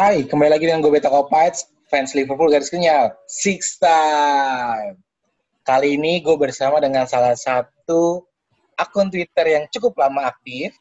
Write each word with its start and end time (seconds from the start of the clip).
Hai, 0.00 0.24
kembali 0.24 0.48
lagi 0.48 0.64
dengan 0.64 0.80
gue 0.80 0.96
Beta 0.96 1.12
Kopites, 1.12 1.68
fans 1.92 2.16
Liverpool 2.16 2.48
garis 2.48 2.72
kenyal, 2.72 3.12
six 3.28 3.76
time. 3.76 4.96
Kali 5.60 6.00
ini 6.00 6.24
gue 6.24 6.40
bersama 6.40 6.80
dengan 6.80 7.04
salah 7.04 7.36
satu 7.36 8.24
akun 8.80 9.12
Twitter 9.12 9.44
yang 9.44 9.68
cukup 9.68 10.00
lama 10.00 10.32
aktif. 10.32 10.72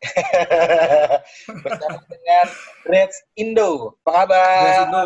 bersama 1.68 2.00
dengan 2.08 2.46
Reds 2.88 3.28
Indo. 3.36 4.00
Apa 4.08 4.24
kabar? 4.24 4.56
Reds 4.64 4.80
Indo. 4.88 5.04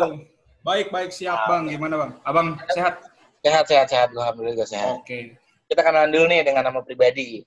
Baik, 0.63 0.87
baik. 0.87 1.11
Siap, 1.11 1.39
Bang. 1.51 1.67
Gimana, 1.67 1.99
Bang? 1.99 2.11
Abang 2.23 2.55
sehat? 2.71 3.03
Sehat, 3.43 3.67
sehat, 3.67 3.87
sehat. 3.91 4.07
Gue 4.15 4.23
alhamdulillah 4.23 4.63
juga 4.63 4.67
sehat. 4.71 4.95
Oke. 4.95 5.03
Okay. 5.03 5.21
Kita 5.67 5.83
kenalan 5.83 6.15
dulu 6.15 6.23
nih 6.31 6.47
dengan 6.47 6.71
nama 6.71 6.79
pribadi. 6.79 7.43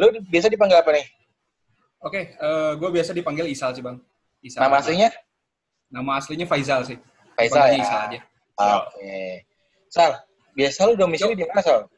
Lu 0.00 0.08
biasa 0.24 0.48
dipanggil 0.48 0.80
apa 0.80 0.88
nih? 0.96 1.04
Oke, 2.00 2.32
okay, 2.32 2.40
uh, 2.40 2.72
gue 2.80 2.88
biasa 2.88 3.12
dipanggil 3.12 3.44
Isal 3.44 3.76
sih, 3.76 3.84
Bang. 3.84 4.00
Isal. 4.46 4.62
Nama 4.62 4.78
aslinya? 4.78 5.10
Nama 5.90 6.10
aslinya 6.22 6.46
Faizal 6.46 6.86
sih. 6.86 6.98
Faizal 7.34 7.66
ya? 7.74 7.82
Isal 7.82 8.00
aja. 8.06 8.20
Oke. 8.54 8.94
Okay. 8.94 9.30
Sal, 9.90 10.10
biasa 10.54 10.78
lu 10.86 10.94
domisili 10.94 11.34
di 11.34 11.42
mana, 11.50 11.62
Sal? 11.66 11.90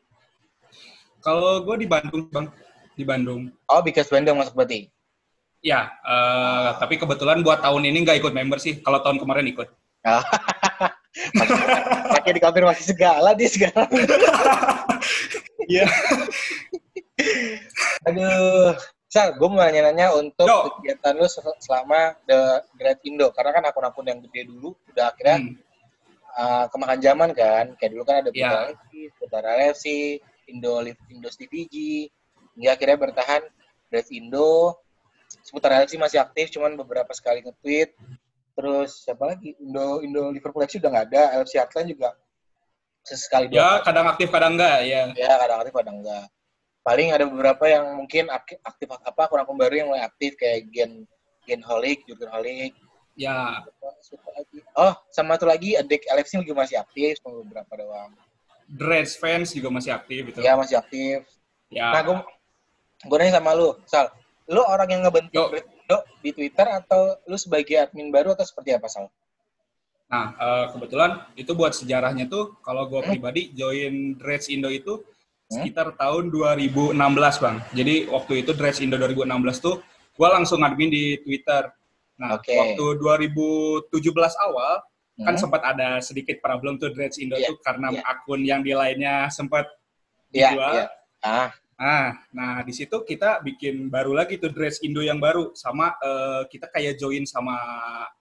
Kalau 1.20 1.60
gue 1.60 1.76
di 1.84 1.86
Bandung, 1.90 2.24
Bang. 2.32 2.48
Di 2.96 3.04
Bandung. 3.04 3.52
Oh, 3.68 3.84
Bikas 3.84 4.08
Bandung 4.08 4.40
masuk 4.40 4.56
berarti? 4.56 4.88
Ya, 5.60 5.92
uh, 6.06 6.78
tapi 6.78 6.96
kebetulan 6.96 7.42
buat 7.42 7.60
tahun 7.60 7.90
ini 7.90 8.06
nggak 8.06 8.22
ikut 8.22 8.32
member 8.32 8.62
sih. 8.62 8.78
Kalau 8.80 9.02
tahun 9.02 9.18
kemarin 9.18 9.50
ikut. 9.50 9.66
Pakai 12.14 12.32
dikonfirmasi 12.38 12.94
segala 12.94 13.34
dia 13.36 13.50
sekarang. 13.50 13.90
Iya. 15.68 15.84
Aduh, 18.08 18.72
Sal, 19.08 19.40
gue 19.40 19.48
mau 19.48 19.64
nanya-nanya 19.64 20.12
untuk 20.20 20.44
Yo. 20.44 20.68
kegiatan 20.68 21.16
lu 21.16 21.24
selama 21.64 22.12
The 22.28 22.60
Great 22.76 23.00
Indo. 23.08 23.32
Karena 23.32 23.56
kan 23.56 23.64
akun-akun 23.64 24.04
yang 24.04 24.20
gede 24.28 24.52
dulu 24.52 24.76
udah 24.92 25.08
akhirnya 25.08 25.48
hmm. 25.48 25.54
uh, 26.36 26.64
kemakan 26.68 27.00
zaman 27.00 27.30
kan. 27.32 27.72
Kayak 27.80 27.90
dulu 27.96 28.04
kan 28.04 28.16
ada 28.20 28.30
yeah. 28.36 28.68
Putara 29.16 29.56
FC, 29.72 30.20
Indo 30.52 30.84
Indo 31.08 31.28
CDG. 31.32 32.04
Hingga 32.52 32.76
akhirnya 32.76 32.98
bertahan 33.00 33.42
Great 33.88 34.12
Indo. 34.12 34.76
Seputar 35.40 35.88
FC 35.88 35.96
masih 35.96 36.20
aktif, 36.20 36.52
cuman 36.52 36.76
beberapa 36.76 37.08
sekali 37.16 37.40
nge-tweet. 37.40 37.96
Terus 38.60 39.08
siapa 39.08 39.24
lagi? 39.24 39.56
Indo 39.56 40.04
Indo 40.04 40.28
Liverpool 40.28 40.68
FC 40.68 40.84
udah 40.84 40.92
nggak 40.92 41.06
ada. 41.08 41.22
LFC 41.40 41.56
Heartland 41.56 41.88
juga 41.88 42.12
sesekali 43.08 43.48
Ya, 43.56 43.80
kadang 43.80 44.04
aktif, 44.04 44.28
kadang 44.28 44.60
enggak. 44.60 44.84
Ya, 44.84 45.08
ya 45.16 45.32
kadang 45.40 45.64
aktif, 45.64 45.72
kadang 45.72 45.96
enggak 46.04 46.28
paling 46.88 47.12
ada 47.12 47.28
beberapa 47.28 47.68
yang 47.68 48.00
mungkin 48.00 48.32
aktif, 48.32 48.56
aktif 48.64 48.88
apa 48.88 49.28
akun-akun 49.28 49.60
baru 49.60 49.74
yang 49.84 49.88
mulai 49.92 50.08
aktif 50.08 50.40
kayak 50.40 50.72
Gen 50.72 51.04
Gen 51.44 51.60
Holic, 51.60 52.08
Jurgen 52.08 52.32
Holic. 52.32 52.72
Ya. 53.12 53.60
Oh, 54.72 54.96
sama 55.12 55.36
satu 55.36 55.52
lagi 55.52 55.76
Adek 55.76 56.08
LFC 56.08 56.40
juga 56.40 56.64
masih 56.64 56.80
aktif, 56.80 57.20
cuma 57.20 57.44
beberapa 57.44 57.76
doang. 57.76 58.16
Dreads 58.68 59.20
fans 59.20 59.52
juga 59.52 59.68
masih 59.68 59.92
aktif 59.92 60.32
gitu. 60.32 60.40
Ya, 60.40 60.56
masih 60.56 60.80
aktif. 60.80 61.28
Ya. 61.68 61.92
Nah, 61.92 62.00
gue 62.06 62.16
gue 63.04 63.16
nanya 63.20 63.36
sama 63.36 63.52
lu, 63.52 63.76
Sal. 63.84 64.08
Lu 64.48 64.64
orang 64.64 64.88
yang 64.88 65.02
ngebentuk 65.04 65.60
Indo 65.60 65.98
di 66.24 66.30
Twitter 66.32 66.64
atau 66.72 67.20
lu 67.28 67.36
sebagai 67.36 67.76
admin 67.76 68.08
baru 68.08 68.32
atau 68.32 68.46
seperti 68.48 68.72
apa, 68.72 68.88
Sal? 68.88 69.12
Nah, 70.08 70.26
uh, 70.40 70.66
kebetulan 70.72 71.26
itu 71.36 71.52
buat 71.52 71.76
sejarahnya 71.76 72.32
tuh, 72.32 72.56
kalau 72.64 72.88
gue 72.88 73.02
hmm. 73.02 73.10
pribadi 73.12 73.52
join 73.52 74.16
Dreads 74.16 74.48
Indo 74.48 74.72
itu? 74.72 75.04
Sekitar 75.48 75.96
tahun 75.96 76.28
2016 76.28 76.92
bang. 77.40 77.56
Jadi 77.72 77.94
waktu 78.12 78.32
itu 78.44 78.52
Dress 78.52 78.84
Indo 78.84 79.00
2016 79.00 79.64
tuh 79.64 79.80
gue 79.88 80.28
langsung 80.28 80.60
admin 80.60 80.92
di 80.92 81.16
Twitter. 81.24 81.72
Nah 82.20 82.36
okay. 82.36 82.76
waktu 82.76 82.84
2017 83.00 83.96
awal 84.44 84.84
kan 85.18 85.24
hmm? 85.24 85.26
kan 85.26 85.34
sempat 85.34 85.62
ada 85.64 85.98
sedikit 86.04 86.38
problem 86.44 86.76
tuh 86.76 86.92
Dress 86.92 87.16
Indo 87.18 87.34
yeah, 87.34 87.50
tuh 87.50 87.58
karena 87.64 87.90
yeah. 87.90 88.12
akun 88.12 88.40
yang 88.44 88.60
di 88.60 88.76
lainnya 88.76 89.32
sempat 89.32 89.66
yeah, 90.30 90.52
dijual. 90.52 90.72
Yeah. 90.84 90.88
Ah. 91.24 91.50
Nah, 91.78 92.10
nah 92.34 92.54
di 92.66 92.74
situ 92.74 93.06
kita 93.06 93.38
bikin 93.46 93.86
baru 93.86 94.10
lagi 94.10 94.34
tuh 94.42 94.50
Dress 94.50 94.82
Indo 94.82 94.98
yang 94.98 95.22
baru 95.22 95.54
sama 95.54 95.94
uh, 96.02 96.42
kita 96.50 96.66
kayak 96.74 96.98
join 96.98 97.22
sama 97.22 97.54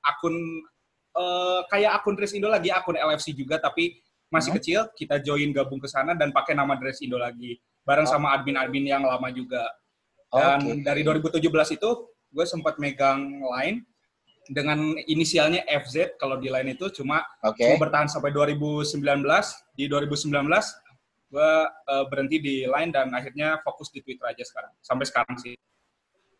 akun 0.06 0.38
uh, 1.18 1.66
kayak 1.66 1.98
akun 1.98 2.14
Dress 2.14 2.38
Indo 2.38 2.54
lagi 2.54 2.70
akun 2.70 2.94
LFC 2.94 3.34
juga 3.34 3.58
tapi 3.58 3.98
masih 4.28 4.52
hmm? 4.52 4.60
kecil, 4.60 4.80
kita 4.94 5.24
join 5.24 5.50
gabung 5.56 5.80
ke 5.80 5.88
sana 5.88 6.14
dan 6.14 6.36
pakai 6.36 6.54
nama 6.56 6.76
Dress 6.76 7.00
Indo 7.00 7.16
lagi. 7.20 7.60
Bareng 7.88 8.08
oh. 8.08 8.12
sama 8.12 8.36
admin-admin 8.36 8.88
yang 8.88 9.04
lama 9.08 9.32
juga. 9.32 9.64
Dan 10.28 10.84
okay. 10.84 10.84
dari 10.84 11.02
2017 11.08 11.80
itu, 11.80 11.90
gue 12.12 12.46
sempat 12.46 12.76
megang 12.78 13.40
line 13.40 13.88
dengan 14.48 14.96
inisialnya 15.08 15.64
FZ 15.68 16.16
kalau 16.16 16.40
di 16.40 16.48
line 16.48 16.76
itu 16.76 16.88
cuma 16.92 17.24
okay. 17.44 17.68
cuma 17.68 17.88
bertahan 17.88 18.08
sampai 18.08 18.32
2019 18.32 19.04
di 19.76 19.86
2019 19.92 20.32
gue 21.28 21.52
uh, 21.68 22.06
berhenti 22.08 22.38
di 22.40 22.56
line 22.64 22.92
dan 22.96 23.12
akhirnya 23.12 23.60
fokus 23.60 23.92
di 23.92 24.00
Twitter 24.00 24.24
aja 24.24 24.44
sekarang 24.48 24.72
sampai 24.80 25.06
sekarang 25.08 25.36
sih 25.36 25.56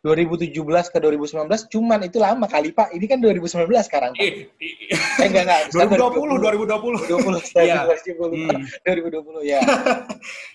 2017 0.08 0.56
ke 0.88 0.98
2019 1.04 1.68
cuman 1.68 2.00
itu 2.08 2.16
lama 2.16 2.48
kali 2.48 2.72
Pak. 2.72 2.96
Ini 2.96 3.04
kan 3.04 3.18
2019 3.20 3.68
sekarang. 3.84 4.12
Pak. 4.16 4.24
Eh, 4.24 4.48
eh 5.20 5.26
enggak 5.28 5.44
enggak. 5.44 5.60
2020 5.76 6.64
2020. 6.64 7.12
2020 7.44 7.68
ya. 7.68 7.84
2020. 7.84 8.48
Hmm. 8.48 8.62
2020 8.88 9.52
ya. 9.52 9.60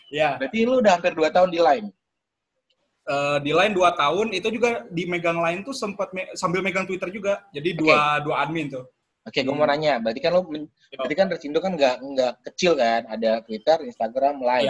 ya. 0.09 0.29
Berarti 0.41 0.57
lu 0.65 0.81
udah 0.81 0.91
hampir 0.97 1.13
2 1.13 1.29
tahun 1.29 1.49
di 1.53 1.61
line. 1.61 1.87
Uh, 3.03 3.37
di 3.43 3.51
line 3.53 3.75
2 3.75 3.83
tahun 3.99 4.27
itu 4.33 4.47
juga 4.49 4.87
di 4.89 5.03
megang 5.05 5.37
line 5.37 5.61
tuh 5.61 5.75
sempat 5.75 6.09
me 6.15 6.33
sambil 6.33 6.65
megang 6.65 6.89
Twitter 6.89 7.13
juga. 7.13 7.45
Jadi 7.53 7.77
dua 7.77 7.93
okay. 7.93 8.25
dua 8.25 8.35
admin 8.41 8.73
tuh. 8.73 8.89
Oke, 9.23 9.39
okay, 9.39 9.47
gue 9.47 9.55
mau 9.55 9.63
nanya, 9.63 10.03
berarti 10.03 10.19
kan 10.19 10.35
lo, 10.35 10.43
berarti 10.43 11.15
kan 11.15 11.31
Recindo 11.31 11.63
kan 11.63 11.79
nggak 11.79 11.95
nggak 11.95 12.33
kecil 12.43 12.75
kan, 12.75 13.07
ada 13.07 13.39
Twitter, 13.47 13.79
Instagram, 13.87 14.43
Line. 14.43 14.67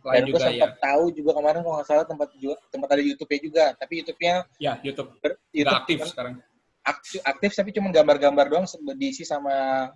Ya 0.00 0.24
dan 0.24 0.32
gue 0.32 0.40
sempat 0.40 0.72
ya. 0.72 0.80
tahu 0.80 1.04
juga 1.12 1.30
kemarin 1.36 1.60
kalau 1.60 1.74
nggak 1.76 1.88
salah 1.92 2.06
tempat 2.08 2.28
juga 2.40 2.56
tempat 2.72 2.88
ada 2.88 3.02
YouTube-nya 3.04 3.40
juga. 3.44 3.64
Tapi 3.76 3.92
YouTube-nya 4.00 4.34
ya 4.56 4.72
YouTube, 4.80 5.10
ber, 5.20 5.36
YouTube 5.52 5.76
aktif 5.76 5.98
kan, 6.00 6.08
sekarang. 6.08 6.34
aktif, 6.80 7.20
aktif 7.20 7.50
tapi 7.52 7.70
cuma 7.76 7.88
gambar-gambar 7.92 8.46
doang 8.48 8.66
diisi 8.96 9.28
sama 9.28 9.88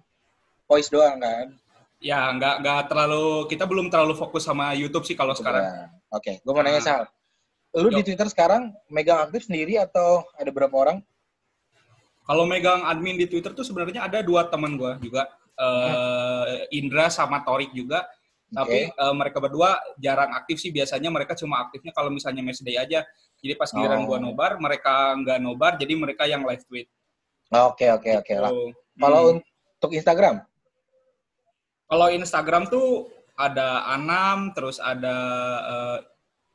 voice 0.68 0.92
doang 0.92 1.16
kan? 1.16 1.56
Ya 2.04 2.28
nggak 2.36 2.60
nggak 2.60 2.80
terlalu 2.92 3.48
kita 3.48 3.64
belum 3.64 3.88
terlalu 3.88 4.12
fokus 4.12 4.44
sama 4.44 4.76
YouTube 4.76 5.08
sih 5.08 5.16
kalau 5.16 5.32
sekarang. 5.32 5.88
Oke 6.12 6.36
okay. 6.36 6.44
gue 6.44 6.52
mau 6.52 6.60
nanya 6.60 6.84
nah. 6.84 6.84
Sal. 6.84 7.02
Lu 7.74 7.88
Yo. 7.90 7.98
di 7.98 8.02
Twitter 8.06 8.28
sekarang 8.28 8.76
megang 8.92 9.24
aktif 9.24 9.48
sendiri 9.48 9.80
atau 9.80 10.22
ada 10.36 10.52
berapa 10.52 10.76
orang? 10.76 11.00
Kalau 12.24 12.44
megang 12.44 12.84
admin 12.84 13.16
di 13.16 13.24
Twitter 13.24 13.56
tuh 13.56 13.64
sebenarnya 13.64 14.04
ada 14.04 14.20
dua 14.20 14.52
teman 14.52 14.76
gue 14.76 14.92
juga. 15.00 15.32
Uh, 15.54 16.66
Indra 16.74 17.06
sama 17.06 17.46
Torik 17.46 17.70
juga 17.70 18.02
tapi 18.52 18.90
uh, 19.00 19.14
mereka 19.16 19.38
berdua 19.40 19.80
jarang 19.96 20.34
aktif 20.36 20.60
sih 20.60 20.70
biasanya 20.70 21.08
mereka 21.08 21.32
cuma 21.34 21.64
aktifnya 21.64 21.90
kalau 21.96 22.10
misalnya 22.12 22.44
match 22.44 22.60
day 22.60 22.76
aja. 22.76 23.02
Jadi 23.44 23.60
pas 23.60 23.68
giliran 23.68 24.04
oh. 24.04 24.06
gua 24.08 24.18
nobar, 24.20 24.56
mereka 24.56 25.12
nggak 25.20 25.38
nobar, 25.40 25.72
jadi 25.76 25.92
mereka 25.96 26.24
yang 26.24 26.44
live 26.48 26.64
tweet. 26.64 26.88
Oke 27.52 27.92
oke 27.92 28.10
oke 28.24 28.34
lah. 28.40 28.50
Gitu. 28.50 28.64
Kalau 29.00 29.20
hmm. 29.20 29.40
untuk 29.78 29.92
Instagram? 29.92 30.34
Kalau 31.84 32.06
Instagram 32.08 32.62
tuh 32.72 33.12
ada 33.36 33.84
Anam, 33.90 34.54
terus 34.56 34.80
ada 34.80 35.16
uh, 35.60 35.98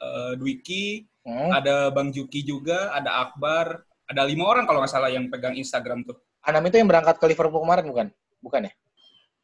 uh, 0.01 0.33
Dwiki, 0.39 1.06
hmm. 1.27 1.51
ada 1.53 1.94
Bang 1.94 2.09
Juki 2.09 2.41
juga, 2.41 2.89
ada 2.95 3.27
Akbar, 3.27 3.85
ada 4.09 4.21
lima 4.25 4.50
orang 4.50 4.66
kalau 4.66 4.81
nggak 4.81 4.91
salah 4.91 5.11
yang 5.13 5.29
pegang 5.29 5.53
Instagram 5.53 6.01
tuh. 6.07 6.17
Anam 6.41 6.66
itu 6.66 6.79
yang 6.81 6.89
berangkat 6.89 7.21
ke 7.21 7.25
Liverpool 7.29 7.61
kemarin 7.61 7.85
bukan? 7.85 8.07
Bukan 8.41 8.61
ya? 8.66 8.73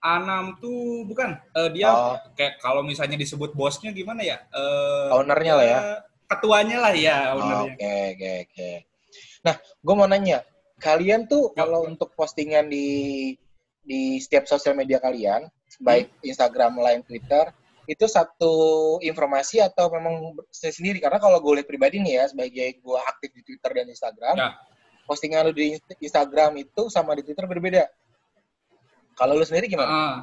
Anam 0.06 0.62
tuh 0.62 1.02
bukan 1.10 1.34
uh, 1.58 1.70
dia 1.74 1.90
oh. 1.90 2.14
kayak 2.38 2.62
kalau 2.62 2.86
misalnya 2.86 3.18
disebut 3.18 3.58
bosnya 3.58 3.90
gimana 3.90 4.22
ya? 4.22 4.38
Uh, 4.54 5.18
ownernya 5.18 5.54
lah 5.58 5.66
ya. 5.66 5.80
Ketuanya 6.30 6.78
lah 6.78 6.94
ya 6.94 7.18
ownernya. 7.34 7.74
Oke 7.74 7.94
oke 8.14 8.32
oke. 8.46 8.70
Nah, 9.46 9.56
gue 9.58 9.94
mau 9.98 10.06
nanya, 10.10 10.42
kalian 10.82 11.26
tuh 11.26 11.50
Yuk. 11.50 11.58
kalau 11.58 11.86
untuk 11.86 12.14
postingan 12.14 12.70
di 12.70 13.34
di 13.86 14.18
setiap 14.18 14.50
sosial 14.50 14.74
media 14.74 14.98
kalian, 14.98 15.46
baik 15.82 16.10
hmm. 16.10 16.30
Instagram, 16.34 16.82
Line, 16.82 17.06
Twitter, 17.06 17.54
itu 17.86 18.06
satu 18.10 18.54
informasi 19.02 19.62
atau 19.62 19.94
memang 19.94 20.34
sendiri? 20.50 20.98
Karena 20.98 21.22
kalau 21.22 21.38
gue 21.38 21.62
lihat 21.62 21.70
pribadi 21.70 22.02
nih 22.02 22.22
ya, 22.22 22.26
sebagai 22.30 22.82
gue 22.82 23.00
aktif 23.06 23.30
di 23.38 23.42
Twitter 23.46 23.72
dan 23.78 23.86
Instagram, 23.86 24.36
ya. 24.42 24.50
postingan 25.06 25.50
lu 25.50 25.54
di 25.54 25.78
Instagram 26.02 26.58
itu 26.58 26.90
sama 26.90 27.14
di 27.14 27.22
Twitter 27.22 27.46
berbeda 27.46 27.86
kalau 29.16 29.40
lu 29.40 29.46
sendiri 29.48 29.72
gimana? 29.72 29.90
Uh, 29.90 30.16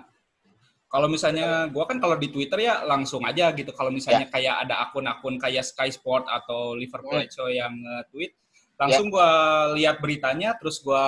kalau 0.93 1.09
misalnya 1.09 1.73
gue 1.73 1.85
kan 1.89 1.97
kalau 1.97 2.21
di 2.21 2.29
Twitter 2.29 2.69
ya 2.69 2.85
langsung 2.85 3.25
aja 3.25 3.49
gitu. 3.57 3.73
Kalau 3.73 3.89
misalnya 3.89 4.29
ya. 4.29 4.33
kayak 4.33 4.55
ada 4.69 4.75
akun-akun 4.85 5.41
kayak 5.41 5.65
Sky 5.65 5.89
Sport 5.89 6.29
atau 6.29 6.77
Liverpool 6.77 7.17
hmm. 7.17 7.33
Show 7.33 7.49
yang 7.49 7.73
tweet, 8.13 8.37
langsung 8.77 9.09
ya. 9.09 9.13
gue 9.17 9.31
lihat 9.81 9.97
beritanya, 10.05 10.53
terus 10.61 10.85
gue 10.85 11.07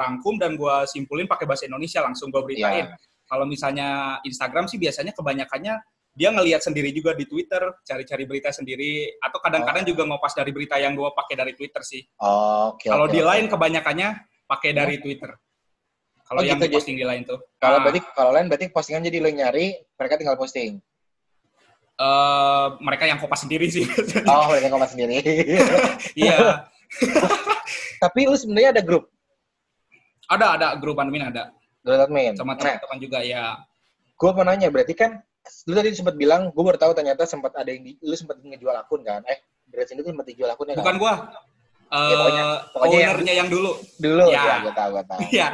rangkum 0.00 0.40
dan 0.40 0.56
gue 0.56 0.76
simpulin 0.88 1.28
pakai 1.28 1.44
bahasa 1.44 1.68
Indonesia 1.68 2.00
langsung 2.00 2.32
gue 2.32 2.40
beritain. 2.40 2.88
Ya. 2.88 2.96
Kalau 3.28 3.44
misalnya 3.44 4.16
Instagram 4.24 4.72
sih 4.72 4.80
biasanya 4.80 5.12
kebanyakannya 5.12 5.84
dia 6.16 6.32
ngelihat 6.32 6.64
sendiri 6.64 6.96
juga 6.96 7.12
di 7.12 7.28
Twitter, 7.28 7.60
cari-cari 7.84 8.24
berita 8.24 8.48
sendiri, 8.48 9.20
atau 9.20 9.36
kadang-kadang 9.36 9.84
oh. 9.84 9.88
juga 9.92 10.02
ngopas 10.08 10.32
dari 10.32 10.48
berita 10.48 10.80
yang 10.80 10.96
gue 10.96 11.12
pakai 11.12 11.36
dari 11.36 11.52
Twitter 11.52 11.84
sih. 11.84 12.00
Oh, 12.24 12.72
okay, 12.72 12.88
Kalau 12.88 13.04
okay, 13.04 13.20
di 13.20 13.20
okay. 13.20 13.28
lain 13.28 13.44
kebanyakannya 13.52 14.08
pakai 14.48 14.70
dari 14.72 14.96
Twitter. 14.96 15.36
Kalau 16.26 16.42
Oh, 16.42 16.46
yang 16.46 16.58
gitu, 16.58 16.74
posting 16.74 16.98
di 16.98 17.06
lain 17.06 17.22
tuh. 17.22 17.38
Kalau 17.62 17.78
Nah, 17.78 17.82
berarti 17.86 18.00
kalau 18.18 18.30
lain 18.34 18.46
berarti 18.50 18.66
postingan 18.74 19.06
jadi 19.06 19.22
lo 19.22 19.30
yang 19.30 19.46
nyari, 19.46 19.78
mereka 19.94 20.14
tinggal 20.18 20.34
posting. 20.34 20.82
eh, 21.96 22.66
mereka 22.84 23.08
yang 23.08 23.16
kopas 23.16 23.46
sendiri 23.46 23.72
sih. 23.72 23.86
Oh, 24.28 24.52
mereka 24.52 24.68
komen 24.68 24.84
sendiri. 24.90 25.16
Iya, 26.18 26.66
Tapi 28.04 28.28
lu 28.28 28.36
sebenarnya 28.36 28.76
ada 28.76 28.82
grup, 28.84 29.08
ada 30.28 30.46
ada 30.60 30.66
grup 30.76 31.00
admin 31.00 31.24
ada 31.32 31.54
grup 31.80 32.04
admin. 32.04 32.36
sama 32.36 32.52
Nah, 32.52 32.76
teman-teman 32.76 32.98
juga 33.00 33.18
ya. 33.24 33.56
gue 34.16 34.30
mau 34.32 34.44
nanya, 34.44 34.68
berarti 34.68 34.92
kan 34.92 35.24
lu 35.64 35.72
tadi 35.72 35.94
sempat 35.96 36.18
bilang, 36.20 36.50
gue 36.52 36.62
baru 36.62 36.76
tahu 36.76 36.92
ternyata 36.92 37.24
sempat 37.24 37.54
ada 37.56 37.70
yang 37.70 37.80
di, 37.86 37.96
lu 38.02 38.12
sempat 38.12 38.36
ngejual 38.42 38.76
akun 38.76 39.00
kan? 39.00 39.22
Eh, 39.24 39.38
ini 39.72 40.00
tuh 40.02 40.12
sempat 40.12 40.26
dijual 40.28 40.50
akunnya 40.52 40.74
kan? 40.76 40.82
Bukan 40.84 40.96
gua. 41.00 41.12
Eh, 41.86 41.94
Ya, 41.94 42.18
pokoknya- 42.18 42.58
pokoknya 42.74 42.98
yang- 42.98 43.10
ownernya 43.14 43.34
yang 43.38 43.46
dulu. 43.48 43.78
Dulu, 43.96 44.24
Ya. 44.26 44.42
ya, 44.42 44.58
gue 44.66 44.74
tahu, 44.74 44.90
gue 44.90 45.04
tahu. 45.06 45.18
Iya. 45.38 45.48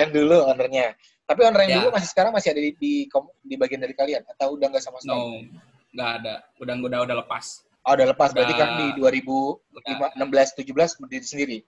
yang, 0.00 0.10
dulu 0.10 0.36
ownernya. 0.48 0.96
Tapi 1.28 1.40
owner 1.44 1.60
yang 1.62 1.70
Ya. 1.70 1.76
dulu 1.84 1.88
masih 1.92 2.08
sekarang 2.08 2.32
masih 2.32 2.50
ada 2.50 2.60
di, 2.60 2.72
di, 2.74 3.06
di 3.42 3.54
bagian 3.60 3.80
dari 3.80 3.92
kalian? 3.92 4.24
Atau 4.26 4.56
udah 4.56 4.66
nggak 4.72 4.80
sama 4.80 4.96
sekali? 4.98 5.12
No, 5.12 5.44
nggak 5.92 6.08
ada. 6.18 6.40
Udah 6.56 6.74
udah 6.74 7.00
udah 7.04 7.16
lepas. 7.20 7.62
Oh, 7.82 7.92
udah 7.92 8.06
lepas. 8.08 8.32
Berarti 8.32 8.54
kan 8.54 8.78
di 8.78 8.86
2016-17 8.96 10.96
berdiri 10.98 11.22
sendiri? 11.22 11.64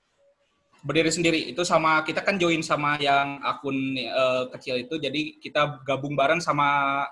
Berdiri 0.80 1.10
sendiri. 1.10 1.40
Itu 1.48 1.62
sama 1.62 2.02
kita 2.04 2.20
kan 2.20 2.36
join 2.36 2.60
sama 2.60 2.96
yang 2.96 3.40
akun 3.40 3.96
eh, 3.96 4.42
kecil 4.52 4.78
itu. 4.78 4.96
Jadi 4.96 5.38
kita 5.38 5.80
gabung 5.82 6.14
bareng 6.14 6.38
sama 6.38 7.02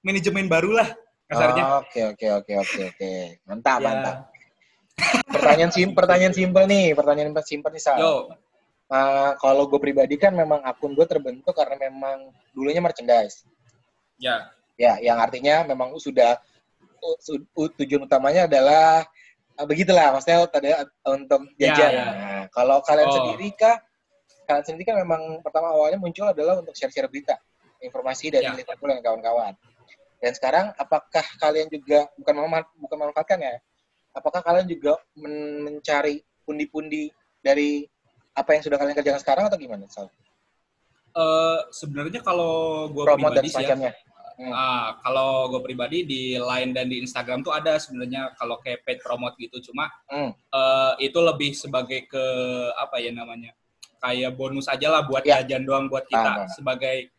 manajemen 0.00 0.46
baru 0.46 0.70
lah 0.74 0.88
kasarnya. 1.28 1.62
Oh, 1.66 1.80
Oke, 1.80 2.00
oke, 2.06 2.26
oke, 2.34 2.52
oke, 2.58 2.80
oke. 2.88 3.10
Mantap, 3.44 3.78
Ya. 3.78 3.84
mantap. 3.84 4.16
Pertanyaan 5.32 5.72
sim, 5.74 5.88
pertanyaan 5.96 6.34
simpel 6.34 6.64
nih, 6.68 6.94
pertanyaan 6.94 7.32
simpel 7.42 7.70
nih 7.74 7.82
Sal. 7.82 7.98
Yo, 7.98 8.14
Uh, 8.92 9.32
kalau 9.40 9.64
gue 9.72 9.80
pribadi 9.80 10.20
kan 10.20 10.36
memang 10.36 10.60
akun 10.68 10.92
gue 10.92 11.08
terbentuk 11.08 11.56
karena 11.56 11.80
memang 11.80 12.28
dulunya 12.52 12.76
merchandise. 12.84 13.40
ya. 14.20 14.52
Ya, 14.76 15.00
yang 15.00 15.16
artinya 15.16 15.64
memang 15.64 15.96
sudah 15.96 16.36
tujuan 17.80 18.04
utamanya 18.04 18.44
adalah 18.44 19.08
uh, 19.56 19.64
begitulah, 19.64 20.12
maksudnya 20.12 20.44
tadi 20.44 20.76
uh, 20.76 20.84
untuk 21.08 21.40
Ya, 21.56 21.72
jajan. 21.72 21.88
ya. 21.88 22.04
Nah, 22.04 22.44
kalau 22.52 22.84
kalian 22.84 23.08
Oh. 23.08 23.14
sendiri 23.16 23.48
kah? 23.56 23.80
Kalian 24.44 24.64
sendiri 24.68 24.84
kan 24.84 25.00
memang 25.00 25.40
pertama 25.40 25.72
awalnya 25.72 25.96
muncul 25.96 26.28
adalah 26.28 26.60
untuk 26.60 26.76
share-share 26.76 27.08
berita, 27.08 27.40
informasi 27.80 28.28
dari 28.28 28.44
Ya. 28.44 28.52
Liverpool 28.52 28.92
dan 28.92 29.00
kawan-kawan. 29.00 29.56
Dan 30.20 30.32
sekarang 30.36 30.68
apakah 30.76 31.24
kalian 31.40 31.72
juga 31.72 32.12
bukan 32.20 32.60
memanfaatkan 32.92 33.40
ya? 33.40 33.56
Apakah 34.12 34.40
kalian 34.40 34.68
juga 34.68 34.96
men- 35.16 35.64
mencari 35.64 36.20
pundi-pundi 36.44 37.08
dari 37.40 37.88
apa 38.32 38.56
yang 38.56 38.62
sudah 38.62 38.76
kalian 38.76 38.96
kerjakan 38.96 39.20
sekarang 39.20 39.44
atau 39.48 39.56
gimana? 39.56 39.88
Sal? 39.88 40.08
Eh, 41.12 41.58
sebenarnya 41.70 42.20
kalau 42.20 42.88
gue 42.88 43.04
pribadi 43.04 43.48
sih 43.48 43.64
ya. 43.64 43.92
Hmm. 44.32 44.48
ah, 44.48 44.96
kalau 45.04 45.52
gue 45.52 45.60
pribadi 45.60 46.08
di 46.08 46.22
Line 46.34 46.72
dan 46.72 46.88
di 46.88 47.04
Instagram 47.04 47.44
tuh 47.44 47.52
ada 47.52 47.76
sebenarnya 47.76 48.32
kalau 48.34 48.56
kayak 48.58 48.80
paid 48.82 48.98
promote 49.04 49.36
gitu. 49.36 49.60
Cuma 49.70 49.92
Hmm. 50.08 50.32
eh, 50.32 50.92
itu 51.04 51.20
lebih 51.20 51.52
sebagai 51.52 52.08
ke 52.08 52.24
apa 52.74 52.96
ya 52.96 53.12
namanya 53.12 53.52
kayak 54.00 54.32
bonus 54.34 54.66
aja 54.66 54.88
lah 54.88 55.04
buat 55.04 55.22
Ya. 55.22 55.44
jajan 55.44 55.62
doang 55.62 55.86
buat 55.86 56.08
kita 56.08 56.48
sebagai 56.50 57.12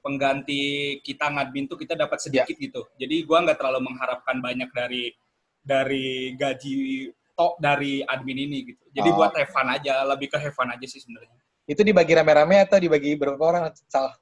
pengganti 0.00 0.62
kita 1.04 1.28
ngadmin 1.28 1.68
tuh 1.68 1.76
kita 1.76 1.92
dapat 1.92 2.16
Ya. 2.16 2.24
sedikit 2.46 2.56
gitu. 2.56 2.80
Jadi 2.96 3.26
gua 3.26 3.42
nggak 3.44 3.58
terlalu 3.60 3.90
mengharapkan 3.90 4.40
banyak 4.40 4.70
dari 4.72 5.12
dari 5.60 6.34
gaji 6.34 7.08
tok 7.36 7.56
dari 7.60 8.04
admin 8.04 8.38
ini 8.48 8.58
gitu. 8.74 8.84
Jadi 8.92 9.08
Oh. 9.12 9.16
buat 9.16 9.32
have 9.36 9.48
fun 9.52 9.68
aja, 9.70 10.04
lebih 10.04 10.28
ke 10.28 10.36
have 10.36 10.52
fun 10.56 10.68
aja 10.68 10.84
sih 10.84 11.00
sebenarnya. 11.00 11.36
Itu 11.64 11.80
dibagi 11.86 12.12
rame-rame 12.16 12.60
atau 12.66 12.76
dibagi 12.82 13.14
berapa 13.16 13.40
orang? 13.40 13.70
Salah. 13.88 14.12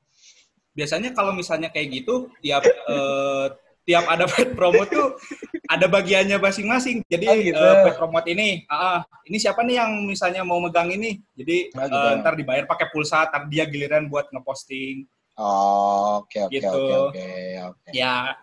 Biasanya 0.76 1.10
kalau 1.10 1.34
misalnya 1.34 1.72
kayak 1.74 1.88
gitu 2.04 2.30
tiap 2.38 2.62
eh, 2.92 3.46
tiap 3.88 4.04
ada 4.06 4.28
paid 4.28 4.52
promo 4.52 4.84
tuh 4.86 5.16
ada 5.66 5.88
bagiannya 5.88 6.36
masing-masing. 6.38 7.00
Jadi 7.08 7.26
Oh, 7.26 7.36
gitu. 7.40 7.58
eh, 7.58 7.76
paid 7.82 7.96
promote 7.96 8.28
ini, 8.30 8.62
ah, 8.68 9.00
ah, 9.00 9.00
ini 9.26 9.36
siapa 9.40 9.64
nih 9.64 9.80
yang 9.80 10.04
misalnya 10.06 10.44
mau 10.44 10.60
megang 10.60 10.92
ini? 10.92 11.18
Jadi 11.34 11.72
Oh, 11.74 11.88
gitu. 11.88 11.96
eh, 11.96 12.14
ntar 12.20 12.34
dibayar 12.36 12.64
pakai 12.68 12.86
pulsa, 12.92 13.26
ntar 13.26 13.48
dia 13.50 13.64
giliran 13.66 14.06
buat 14.06 14.28
ngeposting. 14.30 15.08
Oh, 15.38 16.22
oke 16.22 16.50
oke 16.50 16.54
Gitu. 16.58 16.66
oke 16.68 16.94
oke 17.10 17.26
oke. 17.72 17.90
Ya, 17.94 18.34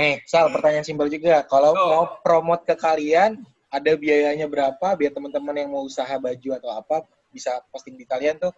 Nih, 0.00 0.24
Sal, 0.24 0.48
pertanyaan 0.48 0.80
simpel 0.80 1.12
juga. 1.12 1.44
Kalau 1.44 1.76
Oh. 1.76 1.88
mau 1.92 2.04
promote 2.24 2.64
ke 2.64 2.72
kalian, 2.72 3.36
ada 3.68 3.92
biayanya 3.94 4.48
berapa 4.48 4.96
biar 4.96 5.12
teman-teman 5.12 5.52
yang 5.54 5.68
mau 5.68 5.84
usaha 5.84 6.16
baju 6.16 6.48
atau 6.56 6.70
apa 6.72 7.04
bisa 7.28 7.60
posting 7.68 7.94
di 7.94 8.08
kalian 8.08 8.40
tuh 8.40 8.50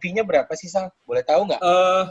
fee-nya 0.00 0.24
berapa 0.24 0.48
sih, 0.56 0.66
Sal? 0.66 0.88
Boleh 1.04 1.20
tahu 1.20 1.44
nggak? 1.44 1.60
eh 1.60 2.04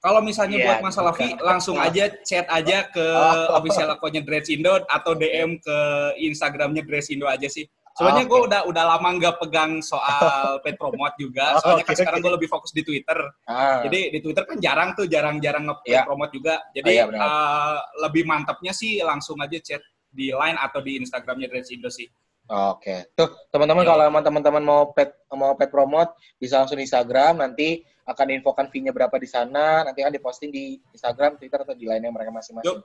kalau 0.00 0.24
misalnya 0.24 0.56
Iya, 0.56 0.64
buat 0.66 0.80
masalah 0.80 1.12
fee, 1.12 1.36
langsung 1.38 1.76
aja 1.76 2.08
chat 2.24 2.48
aja 2.48 2.88
ke 2.88 3.04
Oh. 3.04 3.60
official 3.60 3.88
akunnya 3.92 4.24
Dreadsindo 4.24 4.80
atau 4.88 5.12
DM 5.12 5.60
ke 5.60 5.76
Instagramnya 6.18 6.82
Dreadsindo 6.82 7.28
aja 7.30 7.46
sih. 7.46 7.68
Soalnya 8.00 8.24
Oke. 8.24 8.30
gue 8.32 8.40
udah 8.48 8.60
udah 8.64 8.84
lama 8.96 9.08
nggak 9.12 9.34
pegang 9.36 9.72
soal 9.84 10.56
paid 10.64 10.80
promote 10.80 11.12
juga. 11.20 11.52
Oh, 11.52 11.60
Soalnya 11.60 11.84
kan 11.84 11.94
sekarang 11.94 12.18
oke. 12.18 12.24
gue 12.24 12.32
lebih 12.40 12.48
fokus 12.48 12.72
di 12.72 12.80
Twitter. 12.80 13.18
Ah, 13.44 13.84
Jadi 13.84 14.08
di 14.08 14.18
Twitter 14.18 14.48
kan 14.48 14.56
jarang 14.56 14.96
tuh, 14.96 15.04
jarang-jarang 15.04 15.68
nge 15.68 15.76
Iya. 15.84 16.02
promote 16.08 16.32
juga. 16.32 16.64
Jadi 16.72 16.88
Oh, 16.88 16.94
iya, 16.96 17.04
eh, 17.04 17.76
lebih 18.00 18.24
mantapnya 18.24 18.72
sih 18.72 19.04
langsung 19.04 19.36
aja 19.36 19.60
chat 19.60 19.84
di 20.08 20.32
line 20.32 20.56
atau 20.56 20.80
di 20.80 20.96
Instagramnya 20.96 21.46
Dreadsindo 21.46 21.92
sih. 21.92 22.08
Oke. 22.48 23.12
Tuh, 23.12 23.30
teman-teman 23.48 23.84
Iya. 23.84 23.90
kalau 23.92 24.02
emang 24.08 24.24
teman-teman 24.24 24.62
mau 24.64 24.82
pet 24.90 25.12
mau 25.30 25.52
pet 25.54 25.68
promote 25.68 26.10
bisa 26.34 26.58
langsung 26.58 26.80
di 26.80 26.88
Instagram 26.88 27.38
nanti 27.38 27.84
akan 28.02 28.26
diinfokan 28.26 28.66
fee-nya 28.66 28.90
berapa 28.90 29.14
di 29.14 29.28
sana, 29.28 29.84
nanti 29.84 30.00
akan 30.00 30.10
diposting 30.10 30.48
di 30.48 30.74
Instagram, 30.90 31.36
Twitter 31.36 31.62
atau 31.62 31.76
di 31.76 31.86
lainnya 31.86 32.10
mereka 32.10 32.32
masing-masing. 32.32 32.80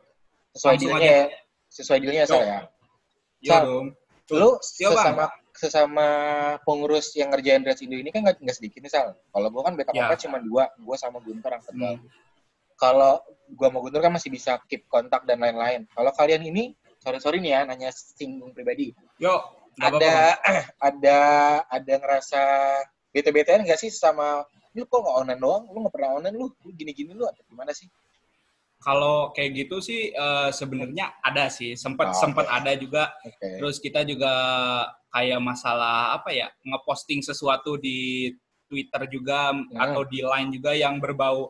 Sesuai 0.52 0.76
dealnya 0.78 1.00
aja. 1.00 1.16
ya. 1.18 1.26
Sesuai 1.66 1.98
dealnya 1.98 2.26
saya. 2.28 2.58
Yo 3.42 3.50
Sal. 3.50 3.62
dong. 3.64 3.86
Lu 4.34 4.58
sesama 4.62 5.30
sesama 5.56 6.08
pengurus 6.68 7.16
yang 7.16 7.32
ngerjain 7.32 7.64
Dreads 7.64 7.80
Indo 7.80 7.96
ini 7.96 8.12
kan 8.12 8.28
nggak 8.28 8.44
nggak 8.44 8.58
sedikit 8.58 8.84
nih 8.84 8.92
Sal. 8.92 9.16
Kalau 9.16 9.48
gua 9.54 9.72
kan 9.72 9.74
backup 9.80 9.96
Ya. 9.96 10.12
cuma 10.20 10.38
dua, 10.44 10.68
gua 10.84 10.96
sama 11.00 11.24
Guntur 11.24 11.48
yang 11.48 11.64
kedua. 11.64 11.92
Hmm. 11.96 12.04
Kalau 12.76 13.24
gua 13.56 13.68
sama 13.72 13.80
Guntur 13.80 14.02
kan 14.04 14.12
masih 14.12 14.30
bisa 14.34 14.60
keep 14.68 14.84
kontak 14.92 15.24
dan 15.24 15.40
lain-lain. 15.40 15.88
Kalau 15.96 16.12
kalian 16.12 16.44
ini, 16.44 16.76
sorry 17.00 17.24
sorry 17.24 17.40
nih 17.40 17.56
ya, 17.56 17.60
nanya 17.64 17.90
singgung 17.96 18.52
pribadi. 18.52 18.92
Yo, 19.16 19.40
ada 19.80 20.36
ada 20.92 21.20
ada 21.72 21.94
ngerasa 22.04 22.42
bete-betean 23.16 23.64
nggak 23.64 23.80
sih 23.80 23.92
sama 23.94 24.44
lu 24.76 24.84
kok 24.92 25.00
nggak 25.00 25.18
online 25.24 25.40
doang, 25.40 25.64
lu 25.72 25.78
nggak 25.88 25.96
pernah 25.96 26.20
online 26.20 26.36
lu, 26.36 26.52
lu 26.52 26.72
gini-gini 26.76 27.16
lu 27.16 27.24
atau 27.24 27.40
gimana 27.48 27.72
sih? 27.72 27.88
Kalau 28.86 29.34
kayak 29.34 29.66
gitu 29.66 29.82
sih 29.82 30.14
eh, 30.14 30.50
sebenarnya 30.54 31.18
ada 31.26 31.50
sih, 31.50 31.74
sempat 31.74 32.14
Oh, 32.14 32.22
sempat 32.22 32.46
oke. 32.46 32.54
ada 32.54 32.72
juga. 32.78 33.04
Oke. 33.26 33.58
Terus 33.58 33.82
kita 33.82 34.06
juga 34.06 34.30
kayak 35.10 35.42
masalah 35.42 36.14
apa 36.14 36.30
ya, 36.30 36.54
ngeposting 36.62 37.26
sesuatu 37.26 37.82
di 37.82 38.30
Twitter 38.70 39.10
juga 39.10 39.54
atau 39.74 40.06
di 40.06 40.22
Line 40.22 40.54
juga 40.54 40.78
yang 40.78 41.02
berbau. 41.02 41.50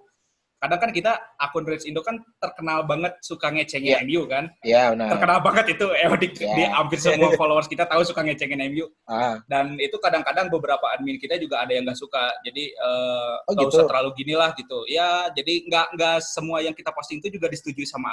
Kadang 0.66 0.82
kan 0.82 0.90
kita 0.90 1.12
akun 1.38 1.62
Reds 1.62 1.86
Indo 1.86 2.02
kan 2.02 2.18
terkenal 2.36 2.82
banget 2.84 3.14
suka 3.22 3.54
ngecengin 3.54 3.94
Iya. 3.94 4.02
MU 4.02 4.26
kan. 4.26 4.50
Ya 4.66 4.90
benar. 4.90 5.14
Terkenal 5.14 5.38
banget 5.40 5.66
itu 5.72 5.86
eh, 5.94 6.10
di, 6.18 6.28
Iya. 6.36 6.56
di 6.58 6.64
hampir 6.66 6.98
semua 6.98 7.30
followers 7.38 7.70
kita 7.70 7.86
tahu 7.86 8.02
suka 8.02 8.26
ngecengin 8.26 8.66
MU. 8.66 8.90
Ah, 9.06 9.38
dan 9.46 9.78
itu 9.78 9.94
kadang-kadang 9.96 10.50
beberapa 10.50 10.90
admin 10.90 11.16
kita 11.16 11.38
juga 11.38 11.62
ada 11.62 11.70
yang 11.70 11.86
nggak 11.86 11.96
suka 11.96 12.34
jadi 12.42 12.74
eh, 12.74 13.34
Oh, 13.46 13.54
nggak 13.54 13.70
gitu? 13.70 13.78
usah 13.78 13.86
terlalu 13.86 14.10
gini 14.16 14.34
lah 14.34 14.50
gitu 14.52 14.82
ya 14.88 15.30
jadi 15.30 15.54
nggak 15.64 15.86
nggak 15.94 16.18
semua 16.20 16.58
yang 16.60 16.74
kita 16.74 16.90
posting 16.90 17.20
itu 17.20 17.30
juga 17.30 17.46
disetujui 17.46 17.86
sama 17.86 18.10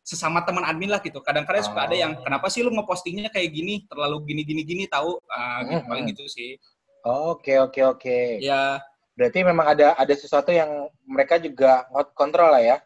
sesama 0.00 0.40
teman 0.40 0.64
admin 0.64 0.88
lah 0.88 0.98
gitu 0.98 1.20
kadang-kadang 1.20 1.60
suka 1.62 1.84
ada 1.84 1.94
yang 1.94 2.16
Oh. 2.16 2.24
kenapa 2.24 2.48
sih 2.48 2.58
lu 2.58 2.72
ngepostingnya 2.72 3.28
kayak 3.28 3.52
gini 3.52 3.84
terlalu 3.84 4.24
gini 4.24 4.42
gini 4.42 4.62
gini 4.62 4.84
tahu 4.86 5.20
Ah, 5.28 5.60
gitu, 5.62 5.84
paling 5.84 6.08
gitu 6.08 6.24
sih 6.26 6.56
oke 7.02 7.52
oke 7.60 7.80
oke. 7.92 8.18
ya 8.40 8.80
Berarti 9.12 9.38
memang 9.42 9.66
ada 9.68 9.92
ada 9.94 10.14
sesuatu 10.14 10.48
yang 10.48 10.68
mereka 11.04 11.36
juga 11.36 11.84
ngot- 11.88 12.12
kontrol 12.12 12.48
lah 12.48 12.62
ya. 12.62 12.76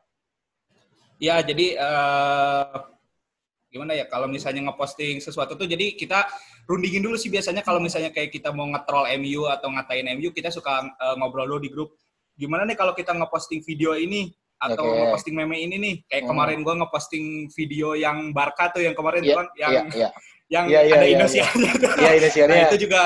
ya 1.16 1.40
jadi 1.40 1.66
eh, 1.74 2.76
gimana 3.66 3.92
ya 3.92 4.04
kalau 4.04 4.28
misalnya 4.28 4.68
ngeposting 4.68 5.16
sesuatu 5.16 5.56
tuh 5.56 5.64
jadi 5.64 5.96
kita 5.96 6.28
rundingin 6.64 7.00
dulu 7.00 7.16
sih 7.16 7.28
biasanya 7.28 7.60
kalau 7.60 7.80
misalnya 7.80 8.12
kayak 8.12 8.28
kita 8.30 8.52
mau 8.52 8.68
nge-troll 8.68 9.08
MU 9.16 9.48
atau 9.48 9.68
ngatain 9.68 10.12
MU 10.12 10.28
kita 10.28 10.52
suka 10.52 10.84
eh, 10.84 11.14
ngobrol 11.16 11.48
dulu 11.48 11.60
di 11.60 11.70
grup 11.72 11.96
gimana 12.36 12.68
nih 12.68 12.76
kalau 12.76 12.92
kita 12.92 13.16
ngeposting 13.16 13.64
video 13.64 13.96
ini 13.96 14.28
atau 14.56 14.84
Oke. 14.84 14.96
ngeposting 15.08 15.32
meme 15.32 15.56
ini 15.56 15.76
nih 15.76 15.94
kayak 16.04 16.22
Hmm. 16.24 16.30
kemarin 16.32 16.58
gua 16.60 16.74
ngeposting 16.80 17.26
video 17.52 17.92
yang 17.92 18.32
Barca 18.32 18.72
tuh 18.72 18.84
yang 18.84 18.92
kemarin 18.92 19.20
Iya, 19.20 19.28
tuh 19.28 19.36
kan 19.36 19.46
yang 19.56 19.72
Iya 19.72 19.82
iya. 19.96 20.08
yang 20.52 20.64
Iya, 20.68 20.80
iya, 20.84 20.94
ada 20.96 21.06
iya, 21.08 21.16
inisialnya. 21.16 21.72
Iya 21.96 22.10
inisialnya. 22.20 22.56
Nah, 22.56 22.66
itu 22.68 22.76
juga 22.78 23.02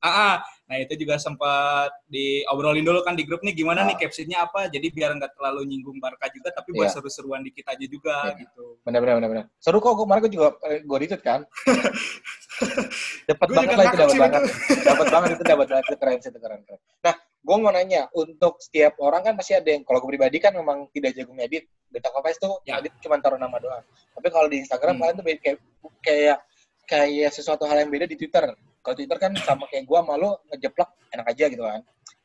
ah, 0.00 0.08
ah. 0.08 0.34
Nah 0.70 0.78
itu 0.78 0.94
juga 0.94 1.18
sempat 1.18 1.90
diobrolin 2.06 2.86
dulu 2.86 3.02
kan 3.02 3.18
di 3.18 3.26
grup 3.26 3.42
nih 3.42 3.58
gimana 3.58 3.82
Ah. 3.82 3.90
nih 3.90 3.98
captionnya 3.98 4.46
apa. 4.46 4.70
Jadi 4.70 4.86
biar 4.94 5.18
nggak 5.18 5.34
terlalu 5.34 5.66
nyinggung 5.66 5.98
Barca 5.98 6.30
juga, 6.30 6.54
tapi 6.54 6.70
buat 6.70 6.86
Iya. 6.86 6.94
seru-seruan 6.94 7.42
dikit 7.42 7.66
aja 7.66 7.82
juga 7.82 8.30
Iya. 8.30 8.46
gitu. 8.46 8.78
Bener 8.86 9.02
bener. 9.02 9.50
Seru 9.58 9.82
kok, 9.82 9.98
gue 9.98 10.06
kemarin 10.06 10.20
gue 10.22 10.32
juga 10.38 10.54
gue 10.62 10.96
retweet 11.02 11.22
kan. 11.26 11.42
dapat 13.30 13.48
banget 13.50 13.74
lah 13.74 13.84
itu 13.88 13.96
dapat 13.98 14.16
banget. 14.16 14.42
Dapat 14.86 15.06
banget 15.10 15.28
itu 15.34 15.44
dapat 15.44 15.66
banget 15.66 15.84
itu 15.90 15.96
keren 15.98 16.18
sih 16.22 16.30
itu 16.30 16.38
keren 16.38 16.60
keren. 16.62 16.80
Nah, 17.02 17.14
gue 17.18 17.56
mau 17.58 17.72
nanya 17.72 18.02
untuk 18.12 18.62
setiap 18.62 18.94
orang 19.00 19.26
kan 19.26 19.34
pasti 19.34 19.58
ada 19.58 19.66
yang 19.66 19.82
kalau 19.82 19.98
gue 19.98 20.10
pribadi 20.12 20.38
kan 20.38 20.54
memang 20.54 20.86
tidak 20.92 21.18
jago 21.18 21.34
ngedit. 21.34 21.66
Data 21.90 22.14
Kopes 22.14 22.38
tuh 22.38 22.62
Ya. 22.62 22.78
edit 22.78 22.94
cuma 23.02 23.18
taruh 23.18 23.34
nama 23.34 23.58
doang. 23.58 23.82
Tapi 24.14 24.28
kalau 24.30 24.46
di 24.46 24.62
Instagram 24.62 24.94
Hmm. 24.94 25.02
kalian 25.02 25.16
tuh 25.18 25.26
kayak 25.26 25.58
kayak 26.00 26.38
kayak 26.86 27.30
sesuatu 27.34 27.66
hal 27.66 27.82
yang 27.82 27.90
beda 27.90 28.06
di 28.06 28.14
Twitter. 28.14 28.54
Kalau 28.80 28.94
Twitter 28.96 29.18
kan 29.20 29.32
sama 29.38 29.68
kayak 29.68 29.84
gue 29.84 30.00
malu 30.00 30.32
ngejeplak 30.48 30.90
enak 31.12 31.26
aja 31.28 31.44
gitu 31.48 31.62
kan. 31.62 31.80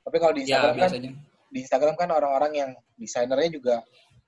Tapi 0.05 0.17
kalau 0.21 0.33
di 0.33 0.41
Ya 0.45 0.61
Instagram 0.61 0.71
kan 0.71 0.79
biasanya. 0.87 1.11
di 1.51 1.57
Instagram 1.61 1.95
kan 1.95 2.09
orang-orang 2.11 2.51
yang 2.55 2.69
desainernya 2.95 3.49
juga 3.51 3.75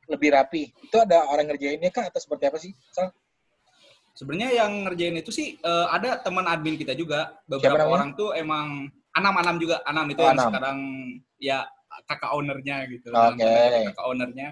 lebih 0.07 0.29
rapi. 0.31 0.63
Itu 0.83 0.97
ada 0.99 1.27
orang 1.27 1.47
ngerjainnya 1.47 1.91
kah 1.91 2.07
atau 2.07 2.19
seperti 2.19 2.43
apa 2.47 2.57
sih? 2.59 2.71
Sal? 2.91 3.11
Sebenarnya 4.17 4.65
yang 4.65 4.71
ngerjain 4.89 5.15
itu 5.15 5.29
sih 5.29 5.55
eh, 5.55 5.87
ada 5.93 6.17
teman 6.19 6.47
admin 6.47 6.75
kita 6.75 6.97
juga. 6.97 7.37
Beberapa 7.45 7.85
orang 7.85 8.17
tuh 8.17 8.33
emang 8.33 8.89
Anam-Anam 9.13 9.55
juga. 9.61 9.79
Anam 9.85 10.09
itu 10.09 10.21
Oh, 10.21 10.27
yang 10.27 10.37
Anam. 10.37 10.47
sekarang 10.51 10.77
ya 11.37 11.59
kakak 12.09 12.31
ownernya 12.33 12.77
gitu. 12.89 13.09
Kutip 13.13 13.45
Kakak 13.93 14.05
ownernya. 14.05 14.47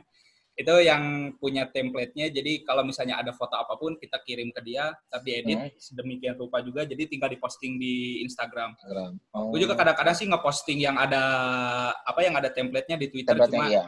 Itu 0.55 0.71
yang 0.79 1.35
punya 1.35 1.67
template-nya. 1.67 2.31
Jadi 2.31 2.63
kalau 2.63 2.88
misalnya 2.88 3.19
ada 3.19 3.35
foto 3.35 3.59
apa 3.59 3.75
pun 3.75 4.00
kita 4.00 4.24
kirim 4.24 4.55
ke 4.55 4.63
dia, 4.63 4.95
tapi 5.12 5.43
edit 5.43 5.59
Hmm. 5.59 5.75
sedemikian 5.75 6.39
rupa 6.39 6.63
juga. 6.63 6.88
Jadi 6.88 7.12
tinggal 7.12 7.27
diposting 7.27 7.75
di 7.75 8.24
Instagram. 8.24 8.71
Instagram. 8.79 9.12
Oh. 9.35 9.51
Gue 9.51 9.67
juga 9.67 9.75
kadang-kadang 9.75 10.15
sih 10.15 10.27
ngeposting 10.31 10.79
yang 10.79 10.95
ada 10.95 11.24
apa 11.91 12.19
yang 12.24 12.35
ada 12.39 12.47
template-nya 12.47 12.95
di 12.95 13.07
Twitter 13.12 13.35
Tempatnya 13.35 13.59
cuma 13.59 13.65
iya. 13.67 13.83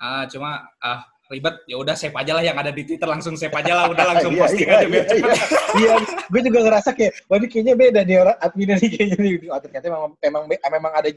ah 0.00 0.24
cuma 0.30 0.50
ah 0.80 1.00
ribet 1.30 1.62
ya 1.70 1.78
udah 1.78 1.94
save 1.94 2.14
aja 2.14 2.32
lah 2.34 2.42
yang 2.42 2.58
ada 2.58 2.74
di 2.74 2.82
Twitter 2.82 3.06
langsung 3.06 3.38
save 3.38 3.54
aja 3.54 3.72
lah 3.78 3.84
udah 3.86 4.04
langsung 4.14 4.34
Iya, 4.34 4.42
posting 4.42 4.66
iya, 4.66 4.74
aja 4.74 4.86
biar 4.90 4.98
iya, 4.98 5.10
cepet. 5.10 5.30
Iya, 5.30 5.38
iya. 5.78 5.94
gue 6.26 6.40
juga 6.50 6.58
ngerasa 6.66 6.90
kayak, 6.98 7.12
wah 7.30 7.36
ini 7.38 7.46
kayaknya 7.46 7.74
beda 7.78 8.00
nih 8.02 8.16
orang 8.18 8.36
adminnya 8.42 8.76
nih 8.82 8.90
kayaknya 8.90 9.18
nih. 9.22 9.32
Oh, 9.46 9.60
ternyata 9.62 9.86
memang, 9.86 10.10
memang, 10.18 10.42
memang 10.50 10.92
ada 10.98 11.08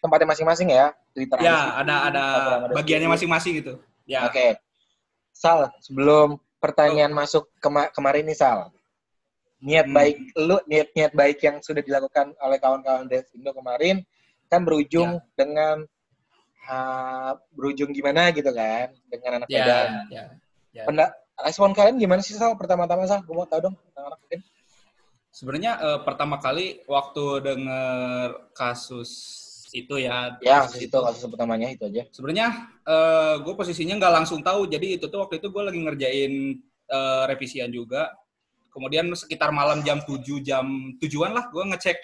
tempatnya 0.00 0.26
masing-masing 0.32 0.68
ya, 0.72 0.86
Twitter. 1.12 1.36
Ya, 1.44 1.58
ada 1.84 1.94
ada 2.08 2.24
ada 2.64 2.72
bagiannya 2.72 3.08
masing-masing 3.12 3.60
gitu. 3.60 3.76
Ya. 4.08 4.24
Oke. 4.24 4.56
Sal, 5.30 5.68
sebelum 5.78 6.40
pertanyaan 6.58 7.12
masuk 7.12 7.52
kema- 7.60 7.92
kemarin 7.92 8.24
nih 8.24 8.34
Sal. 8.34 8.72
Niat 9.60 9.86
Hmm. 9.86 9.94
baik 9.94 10.16
lu 10.38 10.56
niat-niat 10.64 11.12
baik 11.12 11.38
yang 11.42 11.56
sudah 11.60 11.82
dilakukan 11.82 12.32
oleh 12.40 12.58
kawan-kawan 12.58 13.06
Dance 13.06 13.30
Indo 13.34 13.52
kemarin 13.52 14.02
kan 14.48 14.64
berujung 14.64 15.18
Ya. 15.18 15.24
dengan 15.36 15.76
ah, 16.64 17.32
berujung 17.56 17.90
gimana 17.90 18.28
gitu 18.28 18.52
kan 18.52 18.92
dengan 19.08 19.40
anak 19.40 19.48
Ya, 19.48 19.56
Medan. 19.56 19.88
ya. 20.12 20.24
ya. 20.72 20.84
Penda- 20.84 21.14
respon 21.40 21.72
kalian 21.72 21.96
gimana 21.96 22.20
sih 22.20 22.36
Sal 22.36 22.54
pertama-tama 22.54 23.08
Sal? 23.08 23.24
Gue 23.24 23.32
mau 23.32 23.48
tahu 23.48 23.68
dong 23.68 23.76
tentang 23.88 24.12
anak 24.12 24.20
Medan. 24.24 24.40
Sebenarnya 25.28 25.72
eh, 25.80 25.98
pertama 26.04 26.36
kali 26.36 26.84
waktu 26.84 27.24
denger 27.40 28.52
kasus 28.52 29.10
itu 29.72 29.94
ya, 29.96 30.36
Ya, 30.38 30.64
kasus 30.64 30.80
itu 30.80 30.94
kasus 30.94 31.24
pertamanya 31.24 31.68
itu 31.68 31.84
aja. 31.84 32.06
Sebenarnya 32.08 32.48
eh, 32.82 33.34
gue 33.40 33.52
posisinya 33.52 33.94
nggak 33.96 34.14
langsung 34.14 34.40
tahu. 34.40 34.66
Jadi 34.66 34.96
itu 34.96 35.06
tuh 35.06 35.20
waktu 35.20 35.38
itu 35.38 35.48
gue 35.48 35.62
lagi 35.62 35.78
ngerjain 35.78 36.32
eh, 36.86 37.22
revisian 37.26 37.68
juga. 37.68 38.12
Kemudian 38.68 39.10
sekitar 39.10 39.50
malam 39.50 39.80
jam 39.80 39.98
7 40.00 40.22
jam 40.40 40.64
tujuan 40.98 41.32
lah 41.32 41.48
gue 41.48 41.64
ngecek 41.66 41.96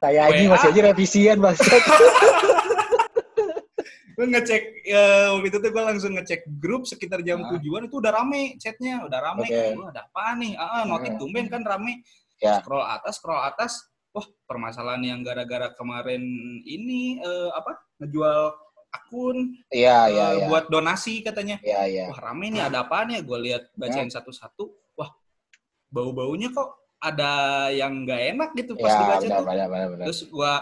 anjing 0.00 0.48
WA. 0.48 0.54
masih 0.54 0.68
aja 0.70 0.80
revisian 0.86 1.36
bangsat. 1.38 1.82
gue 4.10 4.26
ngecek 4.28 4.62
eh, 4.84 5.26
waktu 5.32 5.48
itu 5.48 5.58
tuh 5.58 5.70
gue 5.70 5.80
langsung 5.82 6.12
ngecek 6.12 6.44
grup 6.60 6.84
sekitar 6.84 7.24
jam 7.24 7.40
Ah. 7.40 7.56
tujuan 7.56 7.88
itu 7.88 7.96
udah 7.96 8.12
rame 8.12 8.52
chatnya 8.56 9.00
udah 9.00 9.16
rame 9.18 9.48
Oke. 9.48 9.80
Wah, 9.80 9.88
ada 9.88 10.02
apa 10.04 10.24
nih 10.36 10.52
ah 10.54 10.64
ah, 10.66 10.82
notif 10.84 11.16
Hmm. 11.16 11.20
tumben 11.20 11.46
kan 11.48 11.64
rame 11.64 12.04
Ya. 12.36 12.60
scroll 12.60 12.80
atas 12.80 13.16
scroll 13.16 13.36
atas 13.36 13.72
wah 14.10 14.26
permasalahan 14.44 15.02
yang 15.06 15.20
gara-gara 15.22 15.70
kemarin 15.72 16.22
ini 16.62 17.18
eh, 17.18 17.50
apa 17.54 17.78
ngejual 17.98 18.54
akun 18.90 19.54
Iya, 19.70 19.98
eh, 20.10 20.14
iya, 20.14 20.26
iya. 20.34 20.46
buat 20.50 20.66
donasi 20.66 21.22
katanya 21.22 21.62
Iya, 21.62 21.82
iya. 21.86 22.04
wah 22.10 22.18
rame 22.18 22.50
nih 22.50 22.66
ada 22.66 22.82
apaan 22.82 23.14
ya 23.14 23.22
gue 23.22 23.38
lihat 23.38 23.70
bacain 23.74 24.10
satu-satu 24.10 24.66
wah 24.98 25.10
bau-baunya 25.88 26.50
kok 26.50 26.74
ada 26.98 27.32
yang 27.72 28.04
nggak 28.04 28.20
enak 28.36 28.50
gitu 28.58 28.76
pas 28.76 28.90
Ya, 28.90 28.98
dibaca 29.00 29.22
benar, 29.24 29.38
tuh 29.40 29.46
benar, 29.46 29.68
benar, 29.70 29.88
benar. 29.94 30.04
terus 30.10 30.20
gua 30.28 30.52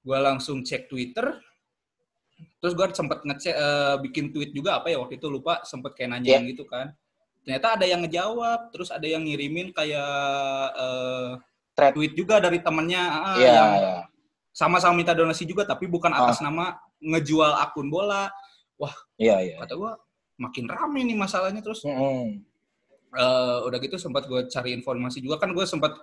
gua 0.00 0.18
langsung 0.24 0.64
cek 0.64 0.88
Twitter 0.88 1.28
terus 2.56 2.72
gua 2.72 2.88
sempet 2.88 3.20
ngecek 3.20 3.52
eh, 3.52 3.94
bikin 4.00 4.30
tweet 4.32 4.54
juga 4.54 4.80
apa 4.80 4.88
ya 4.88 4.96
waktu 4.96 5.18
itu 5.18 5.28
lupa 5.28 5.60
sempet 5.66 5.92
kayak 5.92 6.16
nanyain 6.16 6.46
Iya. 6.46 6.50
gitu 6.54 6.64
kan 6.64 6.94
ternyata 7.44 7.76
ada 7.76 7.84
yang 7.84 8.00
ngejawab 8.00 8.70
terus 8.72 8.88
ada 8.88 9.04
yang 9.04 9.26
ngirimin 9.26 9.74
kayak 9.74 10.08
eh, 10.72 11.30
Thread. 11.78 11.92
tweet 11.94 12.12
juga 12.12 12.42
dari 12.42 12.58
temennya 12.58 13.02
ah, 13.06 13.36
Iya, 13.36 13.46
yang 13.48 13.70
iya. 13.72 13.94
sama-sama 14.50 14.92
minta 14.92 15.14
donasi 15.14 15.46
juga 15.46 15.62
tapi 15.62 15.86
bukan 15.86 16.10
Ah. 16.10 16.26
atas 16.26 16.42
nama 16.42 16.74
ngejual 16.98 17.54
akun 17.56 17.86
bola 17.86 18.26
Iya, 19.14 19.36
iya. 19.40 19.56
kata 19.58 19.74
gua 19.74 19.94
makin 20.36 20.66
rame 20.66 21.02
nih 21.04 21.14
masalahnya 21.14 21.58
terus 21.58 21.82
Mm-mm. 21.82 22.42
eh, 23.10 23.58
udah 23.64 23.78
gitu 23.78 23.94
sempat 23.96 24.26
gue 24.26 24.46
cari 24.46 24.70
informasi 24.72 25.18
juga 25.18 25.38
kan 25.38 25.50
gue 25.50 25.64
sempat 25.64 25.98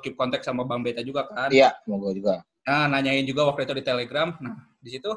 keep 0.00 0.14
kontak 0.14 0.42
sama 0.42 0.62
Bang 0.62 0.82
Beta 0.82 1.00
juga 1.00 1.24
kan 1.24 1.48
Iya, 1.48 1.74
mau 1.86 1.98
gue 2.00 2.14
juga. 2.16 2.42
Nah, 2.60 2.86
nanyain 2.86 3.22
juga 3.22 3.42
waktu 3.44 3.64
itu 3.64 3.74
di 3.74 3.82
Telegram. 3.82 4.30
Nah, 4.36 4.54
di 4.76 4.90
situ 4.90 5.10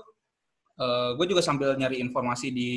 gue 1.13 1.25
juga 1.27 1.39
sambil 1.39 1.73
nyari 1.73 1.99
informasi 1.99 2.49
di 2.49 2.71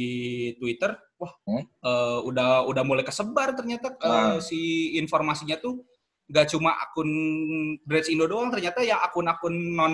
Twitter. 0.55 0.93
Wah, 1.17 1.33
Hmm? 1.45 1.65
eh, 1.65 2.19
udah 2.23 2.67
udah 2.67 2.83
mulai 2.83 3.01
kesebar 3.01 3.55
ternyata 3.55 3.95
eh, 3.95 4.05
Wah. 4.05 4.37
si 4.39 4.59
informasinya 4.95 5.57
tuh 5.57 5.81
gak 6.27 6.51
cuma 6.51 6.75
akun 6.83 7.09
Dreads 7.87 8.11
Indo 8.11 8.27
doang, 8.27 8.51
ternyata 8.51 8.83
yang 8.83 8.99
akun-akun 9.03 9.55
non 9.75 9.93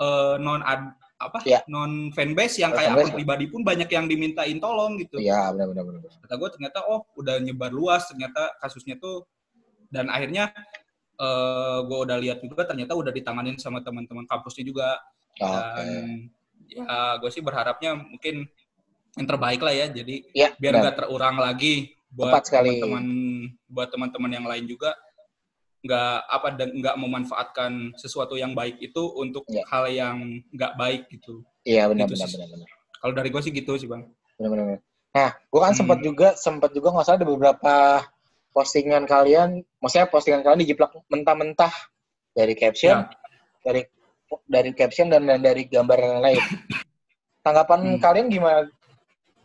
eh, 0.00 0.36
non 0.42 0.60
ad, 0.66 0.98
apa 1.14 1.38
Iya. 1.46 1.62
non 1.70 2.10
fanbase 2.10 2.58
yang 2.58 2.74
kayak 2.74 2.90
fanbase, 2.98 3.06
akun 3.10 3.16
pribadi 3.22 3.44
pun 3.46 3.62
banyak 3.62 3.86
yang 3.86 4.10
dimintain 4.10 4.58
tolong 4.58 4.98
gitu. 4.98 5.22
Iya, 5.22 5.54
benar, 5.54 5.70
benar. 5.86 6.00
Kata 6.10 6.34
gue 6.34 6.48
ternyata 6.58 6.78
oh 6.90 7.06
udah 7.14 7.38
nyebar 7.38 7.70
luas 7.70 8.10
ternyata 8.10 8.50
kasusnya 8.58 8.98
tuh 8.98 9.22
dan 9.94 10.10
akhirnya 10.10 10.50
eh 11.14 11.78
gue 11.86 11.98
udah 12.02 12.18
lihat 12.18 12.42
juga 12.42 12.66
ternyata 12.66 12.98
udah 12.98 13.14
ditanganin 13.14 13.54
sama 13.54 13.78
teman-teman 13.86 14.26
kampusnya 14.26 14.66
juga 14.66 14.98
Oke. 15.38 15.46
dan 15.46 15.86
ya 16.66 17.14
gue 17.22 17.30
sih 17.30 17.38
berharapnya 17.38 17.94
mungkin 17.94 18.50
yang 19.14 19.26
terbaik 19.30 19.62
lah 19.62 19.70
ya 19.70 19.86
jadi 19.86 20.26
Iya, 20.34 20.48
biar 20.58 20.72
nggak 20.82 20.96
terulang 21.06 21.38
lagi 21.38 21.94
buat 22.10 22.42
teman-teman 22.42 23.04
buat 23.70 23.88
teman-teman 23.94 24.30
yang 24.34 24.46
lain 24.50 24.66
juga 24.66 24.90
nggak 25.84 26.16
apa 26.32 26.48
dan 26.56 26.68
nggak 26.80 26.96
memanfaatkan 26.96 27.92
sesuatu 28.00 28.40
yang 28.40 28.56
baik 28.56 28.80
itu 28.80 29.02
untuk 29.20 29.44
Iya. 29.46 29.62
hal 29.68 29.84
yang 29.92 30.16
nggak 30.48 30.72
baik 30.80 31.02
gitu 31.12 31.44
Iya, 31.62 31.92
benar, 31.92 32.08
Gitu 32.08 32.16
benar, 32.16 32.28
benar, 32.32 32.48
benar. 32.56 32.68
kalau 32.98 33.12
dari 33.12 33.28
gue 33.28 33.42
sih 33.44 33.52
gitu 33.52 33.72
sih 33.76 33.84
bang 33.84 34.08
Benar, 34.40 34.48
benar, 34.50 34.64
benar. 34.66 34.80
Nah, 35.14 35.30
gue 35.30 35.60
kan 35.62 35.70
Hmm. 35.70 35.78
sempat 35.78 35.98
juga, 36.02 36.28
sempat 36.34 36.70
juga 36.74 36.88
nggak 36.90 37.06
salah 37.06 37.18
ada 37.22 37.28
beberapa 37.30 37.74
postingan 38.50 39.06
kalian, 39.06 39.62
maksudnya 39.78 40.10
postingan 40.10 40.42
kalian 40.42 40.58
dijiplak 40.66 40.90
mentah-mentah 41.06 41.70
dari 42.34 42.58
caption, 42.58 43.06
Ya. 43.06 43.14
dari 43.62 43.86
dari 44.50 44.74
caption 44.74 45.06
dan, 45.06 45.22
dan 45.30 45.38
dari 45.38 45.70
gambar 45.70 45.98
yang 46.02 46.18
lain. 46.18 46.42
Tanggapan 47.46 47.94
Hmm. 47.94 48.00
kalian 48.02 48.26
gimana, 48.26 48.66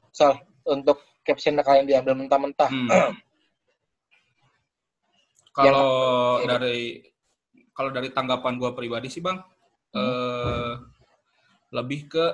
Sal, 0.09 0.41
untuk 0.65 1.05
caption 1.21 1.53
kalian 1.61 1.85
diambil 1.85 2.17
mentah-mentah? 2.17 2.71
Hmm. 2.73 2.89
Kalau 5.53 5.85
Yang- 6.43 6.51
dari 6.55 6.79
kalau 7.73 7.89
dari 7.95 8.09
tanggapan 8.11 8.59
gue 8.59 8.71
pribadi 8.75 9.07
sih 9.07 9.23
bang, 9.23 9.39
Hmm. 9.95 9.99
eh, 9.99 10.73
lebih 11.73 12.09
ke 12.09 12.25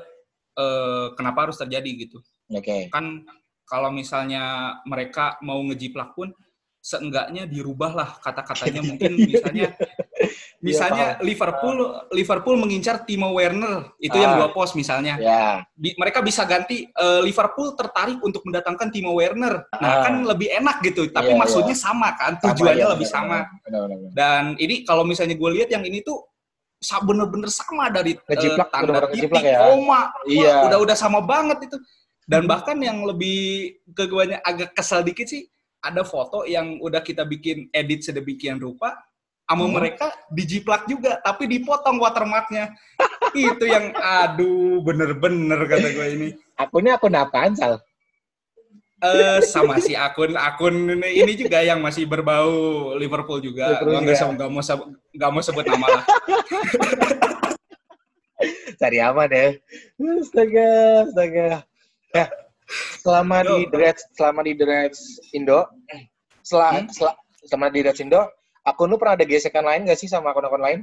eh, 0.55 1.07
kenapa 1.19 1.49
harus 1.51 1.59
terjadi 1.59 2.07
gitu. 2.07 2.23
Oke. 2.47 2.87
Kan 2.87 3.27
kalau 3.67 3.91
misalnya 3.91 4.77
mereka 4.87 5.35
mau 5.43 5.59
ngejiplak 5.67 6.15
pun 6.15 6.31
seenggaknya 6.79 7.43
dirubahlah 7.49 8.21
kata-katanya 8.23 8.79
mungkin 8.95 9.19
misalnya 9.19 9.75
misalnya 10.65 11.05
Liverpool 11.21 11.77
Liverpool 12.09 12.55
mengincar 12.57 13.05
Timo 13.05 13.29
Werner 13.31 13.93
itu 13.97 14.13
yang 14.13 14.33
Ah. 14.33 14.37
dua 14.41 14.49
post 14.49 14.73
misalnya 14.73 15.15
Ya, 15.15 15.61
Di- 15.71 15.93
mereka 15.95 16.19
bisa 16.19 16.41
ganti 16.43 16.89
eh, 16.89 17.21
Liverpool 17.21 17.77
tertarik 17.77 18.17
untuk 18.19 18.41
mendatangkan 18.43 18.89
Timo 18.89 19.13
Werner 19.13 19.69
Ah. 19.69 19.77
nah 19.77 19.93
kan 20.03 20.25
lebih 20.25 20.49
enak 20.49 20.81
gitu 20.81 21.05
tapi 21.07 21.31
Iya, 21.31 21.39
maksudnya 21.39 21.77
sama 21.77 22.17
kan 22.17 22.35
sama, 22.35 22.51
tujuannya 22.51 22.81
iya, 22.81 22.93
lebih 22.93 23.07
benar, 23.07 23.17
sama 23.21 23.37
Benar, 23.61 23.79
benar, 23.85 23.97
benar. 24.01 24.11
dan 24.11 24.43
ini 24.57 24.75
kalau 24.81 25.03
misalnya 25.03 25.33
gue 25.33 25.49
lihat 25.53 25.69
yang 25.69 25.85
ini 25.85 26.01
tuh 26.01 26.25
bener-bener 27.01 27.49
sama 27.49 27.89
dari 27.89 28.13
eh, 28.13 28.21
Ngejiplak, 28.29 28.69
tanda 28.69 29.09
titik, 29.09 29.31
ya. 29.41 29.57
koma, 29.63 30.13
Iya. 30.27 30.53
Hmm. 30.53 30.65
udah 30.69 30.77
udah 30.85 30.93
sama 30.93 31.17
banget 31.17 31.65
itu. 31.65 31.77
Dan 32.25 32.45
bahkan 32.45 32.77
yang 32.77 33.05
lebih 33.05 33.73
ke 33.89 34.05
gue 34.05 34.37
agak 34.37 34.73
kesal 34.73 35.01
dikit 35.01 35.25
sih, 35.25 35.45
ada 35.81 36.01
foto 36.01 36.41
yang 36.45 36.77
udah 36.81 37.01
kita 37.01 37.21
bikin 37.21 37.69
edit 37.69 38.01
sedemikian 38.01 38.57
rupa, 38.57 38.93
sama 39.45 39.63
Hmm. 39.63 39.73
mereka 39.73 40.09
dijiplak 40.29 40.85
juga, 40.85 41.21
tapi 41.21 41.45
dipotong 41.45 42.01
watermarknya. 42.01 42.73
itu 43.35 43.65
yang 43.65 43.93
aduh 43.93 44.81
bener-bener 44.81 45.59
kata 45.63 45.87
gue 45.91 46.07
ini. 46.11 46.27
Akunnya 46.55 46.97
akun 46.97 47.13
apaan, 47.13 47.53
Sal? 47.53 47.77
Eh 48.97 49.37
sama 49.43 49.77
si 49.77 49.93
akun 49.93 50.33
akun 50.33 50.73
ini 50.97 51.33
juga 51.35 51.61
yang 51.61 51.77
masih 51.77 52.07
berbau 52.07 52.49
Liverpool 52.95 53.37
juga. 53.37 53.75
Liverpool 53.75 53.91
Gua 53.91 54.01
nggak 54.01 54.17
sebut- 54.17 54.35
nggak 54.35 54.49
mau 54.49 54.61
nggak 55.13 55.29
mau 55.29 55.41
sebut 55.43 55.65
nama 55.67 55.87
lah. 55.91 56.03
Cari 58.75 58.97
aman 58.99 59.29
ya. 59.29 59.47
Astaga, 60.19 60.67
astaga. 61.05 61.47
Ya, 62.11 62.25
selama 62.99 63.43
Yo. 63.43 63.51
di 63.53 63.63
Dreads, 63.69 64.03
selama 64.11 64.41
di 64.41 64.53
Dreads 64.55 64.99
Indo, 65.31 65.67
sel- 66.41 66.63
Hmm? 66.63 66.87
sel- 66.89 67.19
selama 67.45 67.67
di 67.69 67.79
Dreads 67.81 68.01
Indo, 68.01 68.21
akun 68.65 68.89
lu 68.89 68.97
pernah 68.97 69.13
ada 69.13 69.25
gesekan 69.29 69.61
lain 69.61 69.85
gak 69.85 69.99
sih 70.01 70.09
sama 70.09 70.33
akun-akun 70.33 70.59
lain? 70.59 70.79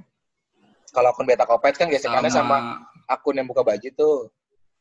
Kalau 0.94 1.10
akun 1.10 1.26
Beta 1.26 1.44
Kopet 1.44 1.74
kan 1.74 1.90
gesekannya 1.90 2.30
sama, 2.30 2.86
akun 3.10 3.34
yang 3.34 3.50
buka 3.50 3.66
baju 3.66 3.88
tuh, 3.92 4.30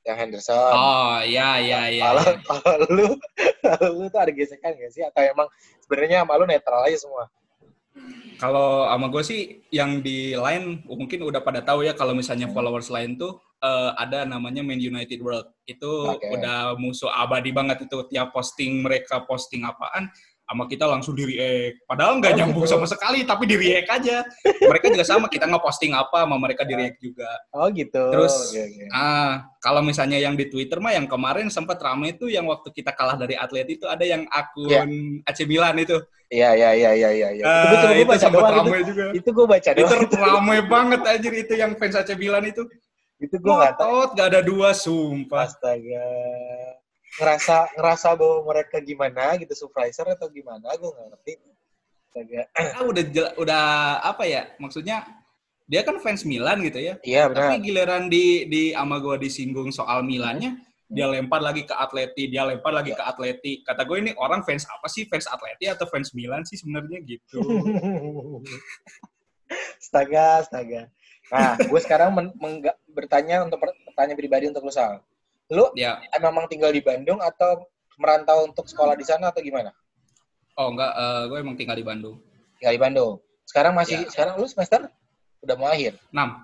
yang 0.06 0.18
Henderson. 0.22 0.74
Oh 0.74 1.18
iya 1.26 1.58
iya 1.58 1.82
iya. 1.90 2.04
kalau 2.10 2.24
iya. 2.26 2.36
kalau 2.46 2.88
lu, 2.96 3.08
kalau 3.66 3.88
lu 3.98 4.06
tuh 4.14 4.22
ada 4.22 4.32
gesekan 4.32 4.78
gak 4.78 4.92
sih? 4.94 5.02
Atau 5.02 5.26
emang 5.26 5.50
sebenarnya 5.82 6.22
sama 6.22 6.38
lu 6.38 6.46
netral 6.46 6.86
aja 6.86 6.98
semua? 7.02 7.26
Kalau 8.40 8.88
sama 8.88 9.12
gue 9.12 9.24
sih 9.26 9.42
yang 9.70 10.02
di 10.02 10.34
line 10.34 10.82
mungkin 10.88 11.22
udah 11.28 11.44
pada 11.44 11.62
tahu 11.62 11.86
ya 11.86 11.94
kalau 11.94 12.16
misalnya 12.16 12.50
followers 12.50 12.90
lain 12.90 13.20
tuh 13.20 13.38
eh, 13.62 13.92
ada 14.00 14.26
namanya 14.26 14.66
Man 14.66 14.82
United 14.82 15.20
World. 15.22 15.52
Itu 15.68 16.18
Oke. 16.18 16.26
udah 16.26 16.74
musuh 16.80 17.12
abadi 17.12 17.54
banget 17.54 17.86
itu 17.86 17.98
tiap 18.10 18.34
posting 18.34 18.82
mereka 18.82 19.22
posting 19.28 19.68
apaan 19.68 20.10
sama 20.52 20.68
kita 20.68 20.84
langsung 20.84 21.16
di 21.16 21.24
react. 21.24 21.88
Padahal 21.88 22.20
nggak 22.20 22.36
Oh, 22.36 22.38
nyambung 22.38 22.68
gitu. 22.68 22.76
sama 22.76 22.84
sekali 22.84 23.24
tapi 23.24 23.48
di 23.48 23.56
react 23.56 23.88
aja. 23.90 24.28
Mereka 24.44 24.92
juga 24.92 25.08
sama 25.08 25.32
kita 25.32 25.48
nge-posting 25.48 25.96
apa 25.96 26.28
sama 26.28 26.36
mereka 26.36 26.68
di 26.68 26.76
react 26.76 27.00
juga. 27.00 27.32
Oh 27.56 27.72
gitu. 27.72 28.04
Terus- 28.12 28.52
Oke, 28.52 28.60
oke. 28.60 28.84
Ah, 28.92 29.48
kalau 29.58 29.80
misalnya 29.80 30.20
yang 30.20 30.36
di 30.36 30.52
Twitter 30.52 30.76
mah 30.78 30.92
yang 30.92 31.08
kemarin 31.08 31.48
sempat 31.48 31.80
rame 31.80 32.12
itu 32.12 32.28
yang 32.28 32.44
waktu 32.46 32.68
kita 32.70 32.92
kalah 32.92 33.16
dari 33.16 33.40
atlet 33.40 33.64
itu 33.72 33.88
ada 33.88 34.04
yang 34.04 34.28
akun 34.28 35.24
AC 35.24 35.48
Milan 35.48 35.80
itu. 35.80 35.96
Iya, 36.28 36.52
iya, 36.52 36.70
iya, 36.74 36.92
iya, 36.94 37.10
iya. 37.32 37.44
Ah, 37.44 37.72
Itu 37.72 37.88
itu 37.94 38.08
baca 38.08 38.20
sempat 38.22 38.40
doang. 38.42 38.52
Itu, 38.52 38.68
rame 38.68 38.80
juga. 38.84 39.06
itu 39.16 39.30
gue 39.32 39.46
baca 39.48 39.70
itu 39.72 39.84
doang. 39.84 40.20
rame 40.20 40.58
banget 40.68 41.02
anjir 41.08 41.34
itu 41.34 41.54
yang 41.56 41.72
fans 41.80 41.96
AC 41.96 42.12
Milan 42.16 42.44
itu. 42.44 42.68
Itu 43.24 43.40
gue 43.40 43.54
nggak 43.56 43.76
tahu. 43.80 44.16
Gak 44.20 44.28
ada 44.36 44.42
dua, 44.44 44.76
sumpah. 44.76 45.48
Astaga. 45.48 46.08
Ngerasa 47.20 47.76
ngerasa 47.76 48.08
bahwa 48.16 48.38
mereka 48.48 48.78
gimana 48.80 49.36
gitu, 49.36 49.52
supervisor 49.52 50.08
atau 50.08 50.32
gimana, 50.32 50.72
gue 50.80 50.88
nggak 50.88 51.08
ngerti. 51.12 51.34
Astaga. 52.08 52.42
Ah, 52.56 52.84
udah 52.92 53.04
udah 53.36 53.64
apa 54.06 54.24
ya? 54.24 54.48
Maksudnya 54.60 55.04
dia 55.68 55.84
kan 55.84 56.00
fans 56.00 56.24
Milan 56.24 56.60
gitu 56.64 56.80
ya. 56.80 56.96
Iya 57.04 57.32
Tapi 57.32 57.60
benar. 57.60 57.64
giliran 57.64 58.04
di 58.12 58.48
di 58.48 58.64
ama 58.72 59.00
gua 59.00 59.16
disinggung 59.16 59.72
soal 59.72 60.04
Milannya, 60.04 60.60
dia 60.92 61.08
lempar 61.08 61.40
lagi 61.40 61.64
ke 61.64 61.72
Atleti, 61.72 62.28
dia 62.28 62.44
lempar 62.44 62.76
lagi 62.76 62.92
Ya. 62.92 63.00
ke 63.00 63.04
Atleti. 63.08 63.54
Kata 63.64 63.88
gue 63.88 63.98
ini 64.04 64.12
orang 64.20 64.44
fans 64.44 64.68
apa 64.68 64.92
sih? 64.92 65.08
Fans 65.08 65.28
Atleti 65.28 65.72
atau 65.72 65.88
fans 65.88 66.12
Milan 66.12 66.44
sih 66.44 66.60
sebenarnya 66.60 67.00
gitu. 67.04 67.40
astaga, 69.80 70.44
astaga. 70.44 70.82
Nah, 71.32 71.56
gue 71.56 71.80
sekarang 71.80 72.12
men- 72.12 72.36
bertanya 72.92 73.48
untuk 73.48 73.60
per- 73.64 73.76
pertanyaan 73.88 74.20
pribadi 74.20 74.46
untuk 74.52 74.68
lu 74.68 74.74
Sal. 74.74 75.00
Lu 75.52 75.68
ya. 75.76 76.00
memang 76.18 76.48
tinggal 76.48 76.72
di 76.72 76.80
Bandung 76.80 77.20
atau 77.20 77.68
merantau 78.00 78.48
untuk 78.48 78.66
sekolah 78.66 78.96
di 78.96 79.04
sana 79.04 79.30
atau 79.30 79.44
gimana? 79.44 79.76
Oh 80.56 80.72
enggak, 80.72 80.92
eh, 80.96 81.24
gue 81.28 81.38
emang 81.38 81.56
tinggal 81.60 81.76
di 81.76 81.84
Bandung. 81.84 82.18
Tinggal 82.60 82.74
di 82.76 82.82
Bandung. 82.82 83.14
Sekarang 83.44 83.76
masih 83.76 84.04
Ya. 84.04 84.10
sekarang 84.10 84.40
lu 84.40 84.48
semester 84.48 84.88
udah 85.44 85.56
mau 85.60 85.68
akhir. 85.68 86.00
6. 86.10 86.40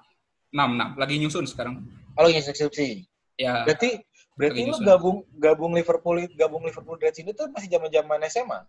6, 0.51 0.69
6. 0.75 0.99
Lagi 0.99 1.15
nyusun 1.19 1.45
sekarang. 1.47 1.87
Kalau 2.13 2.27
ngisi 2.27 2.51
skripsi. 2.51 2.87
Ya. 3.39 3.63
Berarti 3.63 4.01
berarti 4.35 4.59
Lagi 4.59 4.67
lu 4.67 4.75
nyusun. 4.75 4.85
gabung 4.85 5.17
gabung 5.39 5.71
Liverpool 5.71 6.17
gabung 6.35 6.63
Liverpool 6.67 6.97
Reds 6.99 7.19
ini 7.23 7.31
tuh 7.31 7.47
masih 7.49 7.71
zaman-zaman 7.71 8.19
SMA. 8.27 8.59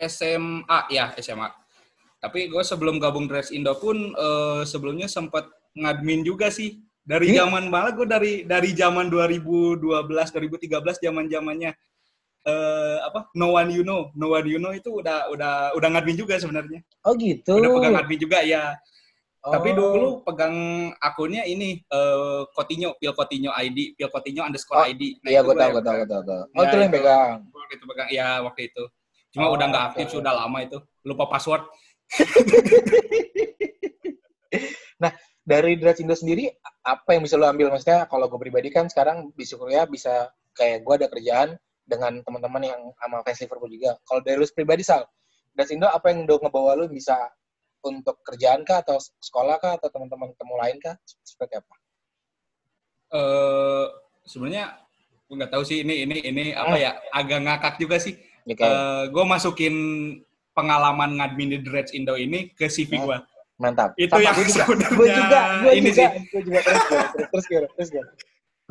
SMA, 0.00 0.78
ya 0.88 1.12
SMA. 1.20 1.48
Tapi 2.20 2.48
gue 2.48 2.62
sebelum 2.64 3.00
gabung 3.00 3.28
Dress 3.28 3.52
Indo 3.52 3.72
pun 3.76 3.96
eh, 4.12 4.62
sebelumnya 4.64 5.08
sempat 5.08 5.48
ngadmin 5.76 6.24
juga 6.24 6.48
sih. 6.48 6.80
Dari 7.10 7.26
Iya? 7.26 7.42
zaman 7.42 7.66
malah 7.66 7.90
gue 7.90 8.06
dari 8.06 8.46
dari 8.46 8.70
zaman 8.70 9.10
2012 9.10 9.82
2013 10.30 11.02
zaman 11.02 11.26
zamannya 11.26 11.74
eh 12.40 12.96
apa 13.02 13.28
No 13.34 13.52
One 13.52 13.68
You 13.68 13.82
Know 13.82 14.14
No 14.14 14.30
One 14.30 14.46
You 14.46 14.56
Know 14.56 14.70
itu 14.70 14.94
udah 14.94 15.26
udah 15.28 15.74
udah 15.74 15.88
ngadmin 15.90 16.14
juga 16.14 16.38
sebenarnya. 16.38 16.80
Oh 17.02 17.12
gitu. 17.18 17.58
Udah 17.58 17.68
pegang 17.74 17.98
admin 17.98 18.16
juga 18.16 18.38
ya. 18.40 18.78
Tapi 19.40 19.72
Oh. 19.72 19.74
dulu 19.74 20.08
pegang 20.22 20.54
akunnya 20.98 21.42
ini 21.44 21.82
eh 21.82 22.40
Coutinho, 22.54 22.94
Pil 22.94 23.10
Coutinho 23.10 23.50
ID, 23.50 23.92
Pil 23.92 24.08
Coutinho 24.08 24.40
underscore 24.44 24.78
Oh, 24.78 24.86
ID. 24.86 25.18
Nah, 25.18 25.28
Iya, 25.32 25.40
gue 25.42 25.52
tahu, 25.52 25.70
gue 25.74 25.82
tahu, 25.82 25.96
gue 25.96 26.06
tahu. 26.06 26.22
Oh, 26.46 26.48
Ya, 26.54 26.62
itu 26.62 26.76
yang 26.78 26.92
pegang. 26.92 27.36
Waktu 27.50 27.72
itu 27.74 27.84
pegang, 27.88 28.08
ya 28.08 28.28
waktu 28.40 28.60
itu. 28.68 28.84
Cuma 29.32 29.44
Oh, 29.48 29.52
udah 29.56 29.66
nggak 29.66 29.84
aktif, 29.90 30.04
oke. 30.06 30.12
sudah 30.14 30.32
lama 30.36 30.58
itu. 30.60 30.78
Lupa 31.02 31.24
password. 31.26 31.64
Dari 35.50 35.74
Dreds 35.82 35.98
Indo 35.98 36.14
sendiri, 36.14 36.46
apa 36.86 37.10
yang 37.10 37.26
bisa 37.26 37.34
lo 37.34 37.50
ambil? 37.50 37.74
Maksudnya, 37.74 38.06
kalau 38.06 38.30
gue 38.30 38.38
pribadi 38.38 38.70
kan 38.70 38.86
sekarang 38.86 39.34
di 39.34 39.42
kuliah 39.50 39.82
bisa 39.82 40.30
kayak 40.54 40.86
gue 40.86 40.94
ada 40.94 41.10
kerjaan 41.10 41.58
dengan 41.82 42.22
teman-teman 42.22 42.62
yang 42.62 42.80
sama 43.02 43.18
fans 43.26 43.42
Liverpool 43.42 43.66
juga. 43.66 43.98
Kalau 44.06 44.22
dari 44.22 44.38
lu 44.38 44.46
pribadi, 44.54 44.86
Sal, 44.86 45.02
Dreds 45.58 45.74
Indo 45.74 45.90
apa 45.90 46.14
yang 46.14 46.22
udah 46.22 46.38
ngebawa 46.38 46.78
lu 46.78 46.86
bisa 46.86 47.18
untuk 47.82 48.22
kerjaan 48.22 48.62
kah, 48.62 48.78
atau 48.86 49.02
sekolah 49.02 49.58
kah, 49.58 49.74
atau 49.74 49.90
teman-teman 49.90 50.30
temu 50.38 50.54
lain 50.54 50.78
kah? 50.78 50.94
Seperti 51.26 51.58
apa? 51.58 51.74
eh 53.10 53.86
sebenarnya 54.22 54.78
gue 55.26 55.34
nggak 55.34 55.50
tahu 55.50 55.66
sih 55.66 55.82
ini 55.82 56.06
ini 56.06 56.22
ini 56.30 56.44
apa 56.54 56.78
Hmm. 56.78 56.84
ya 56.86 56.90
agak 57.10 57.38
ngakak 57.42 57.74
juga 57.82 57.98
sih. 57.98 58.14
Ya, 58.46 58.54
kayak, 58.54 59.10
gue 59.10 59.24
masukin 59.26 59.74
pengalaman 60.54 61.18
ngadmin 61.18 61.50
di 61.50 61.58
Dreads 61.58 61.90
Indo 61.90 62.14
ini 62.14 62.54
ke 62.54 62.70
CV 62.70 63.02
Hmm. 63.02 63.06
gue. 63.10 63.18
Mantap. 63.60 63.90
itu 64.00 64.10
yang 64.16 64.32
gue 64.32 64.46
juga. 64.48 64.64
sebenarnya 64.64 64.96
Gue 64.96 65.08
juga, 65.12 65.40
gue 65.60 65.72
ini 65.76 65.90
juga, 65.92 65.94
sih. 65.94 66.08
gue 66.32 66.42
juga. 66.48 66.58
Terus, 66.64 66.82
gue, 66.82 66.96
terus, 66.96 67.28
terus, 67.28 67.44
gue, 67.46 67.60
terus, 67.76 67.88
gue. 67.92 68.04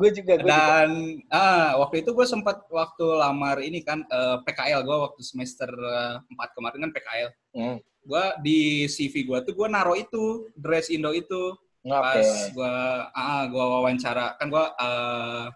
Gue 0.00 0.10
juga, 0.16 0.32
gue 0.40 0.48
juga. 0.48 0.56
Dan 0.56 0.90
ah, 1.30 1.76
waktu 1.78 2.02
itu 2.02 2.10
gue 2.16 2.26
sempat 2.26 2.56
waktu 2.72 3.04
lamar 3.20 3.60
ini 3.62 3.84
kan 3.84 4.02
eh, 4.02 4.36
PKL 4.42 4.80
gue 4.82 4.96
waktu 4.96 5.20
semester 5.22 5.70
eh, 5.70 6.16
4 6.24 6.56
kemarin 6.56 6.78
kan 6.88 6.92
PKL. 6.92 7.30
Hmm. 7.54 7.76
Gue 8.00 8.24
di 8.42 8.60
CV 8.88 9.28
gue 9.28 9.38
tuh 9.44 9.52
gue 9.54 9.68
naro 9.68 9.92
itu 9.94 10.48
Dress 10.56 10.88
Indo 10.88 11.12
itu 11.12 11.52
Oke. 11.84 11.92
pas 11.92 12.28
gue 12.52 12.74
ah 13.12 13.44
gue 13.44 13.64
wawancara 13.64 14.40
kan 14.40 14.48
gue 14.48 14.64
eh, 14.64 15.46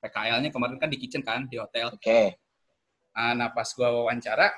PKL-nya 0.00 0.48
kemarin 0.52 0.76
kan 0.80 0.88
di 0.88 0.96
kitchen 1.00 1.24
kan 1.24 1.48
di 1.48 1.56
hotel. 1.56 1.92
Oke. 1.92 2.36
Ah, 3.16 3.34
Nah, 3.34 3.50
pas 3.50 3.66
gue 3.66 3.84
wawancara, 3.84 4.48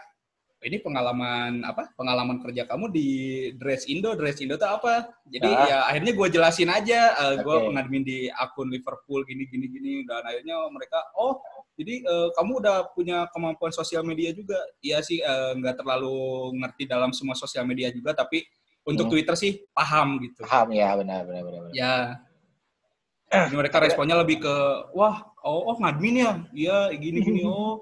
ini 0.62 0.79
pengalaman 0.79 1.66
apa? 1.66 1.90
Pengalaman 1.98 2.38
kerja 2.38 2.64
kamu 2.70 2.94
di 2.94 3.09
Dress 3.59 3.90
Indo, 3.90 4.14
Dress 4.14 4.38
Indo 4.38 4.55
tuh 4.55 4.70
apa? 4.70 5.11
Jadi 5.27 5.51
Ah. 5.51 5.66
ya 5.66 5.79
akhirnya 5.90 6.12
gue 6.14 6.29
jelasin 6.31 6.70
aja, 6.70 7.12
gue 7.42 7.55
Oke. 7.59 7.66
pengadmin 7.70 8.03
di 8.07 8.31
akun 8.31 8.70
Liverpool 8.70 9.27
gini 9.27 9.51
gini 9.51 9.66
gini 9.66 9.92
dan 10.07 10.22
akhirnya 10.22 10.57
mereka, 10.70 11.03
oh 11.18 11.42
jadi 11.75 12.05
eh, 12.05 12.29
kamu 12.38 12.62
udah 12.62 12.77
punya 12.94 13.27
kemampuan 13.35 13.72
sosial 13.75 14.07
media 14.07 14.31
juga? 14.31 14.61
Iya 14.79 15.03
sih, 15.03 15.18
eh, 15.18 15.53
nggak 15.59 15.83
terlalu 15.83 16.55
ngerti 16.62 16.85
dalam 16.87 17.11
semua 17.11 17.35
sosial 17.35 17.66
media 17.66 17.90
juga, 17.90 18.14
tapi 18.14 18.46
untuk 18.87 19.07
Hmm. 19.11 19.12
Twitter 19.18 19.35
sih 19.38 19.62
paham 19.75 20.18
gitu. 20.22 20.42
Paham 20.46 20.70
ya, 20.75 20.94
benar, 20.98 21.22
benar, 21.27 21.42
benar. 21.42 21.61
benar. 21.66 21.75
Ya. 21.75 21.96
Jadi 23.33 23.57
mereka 23.57 23.81
responnya 23.81 24.12
lebih 24.20 24.44
ke, 24.44 24.55
wah, 24.92 25.25
oh, 25.40 25.72
oh 25.72 25.77
ngadmin 25.81 26.20
ya, 26.20 26.33
iya 26.53 26.79
gini 26.92 27.25
gini, 27.25 27.40
oh 27.48 27.81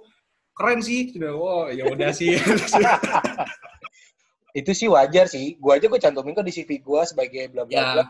keren 0.60 0.84
sih, 0.84 1.08
sudah, 1.08 1.32
oh 1.32 1.72
ya 1.72 1.88
udah 1.88 2.12
sih. 2.12 2.36
itu 4.60 4.76
sih 4.76 4.92
wajar 4.92 5.24
sih. 5.24 5.56
Gua 5.56 5.80
aja 5.80 5.88
gue 5.88 5.96
cantumin 5.96 6.36
kok 6.36 6.44
di 6.44 6.52
CV 6.52 6.84
gua 6.84 7.08
sebagai 7.08 7.48
bla 7.48 7.64
bla 7.64 7.72
Ya. 7.72 7.84
bla. 7.96 8.04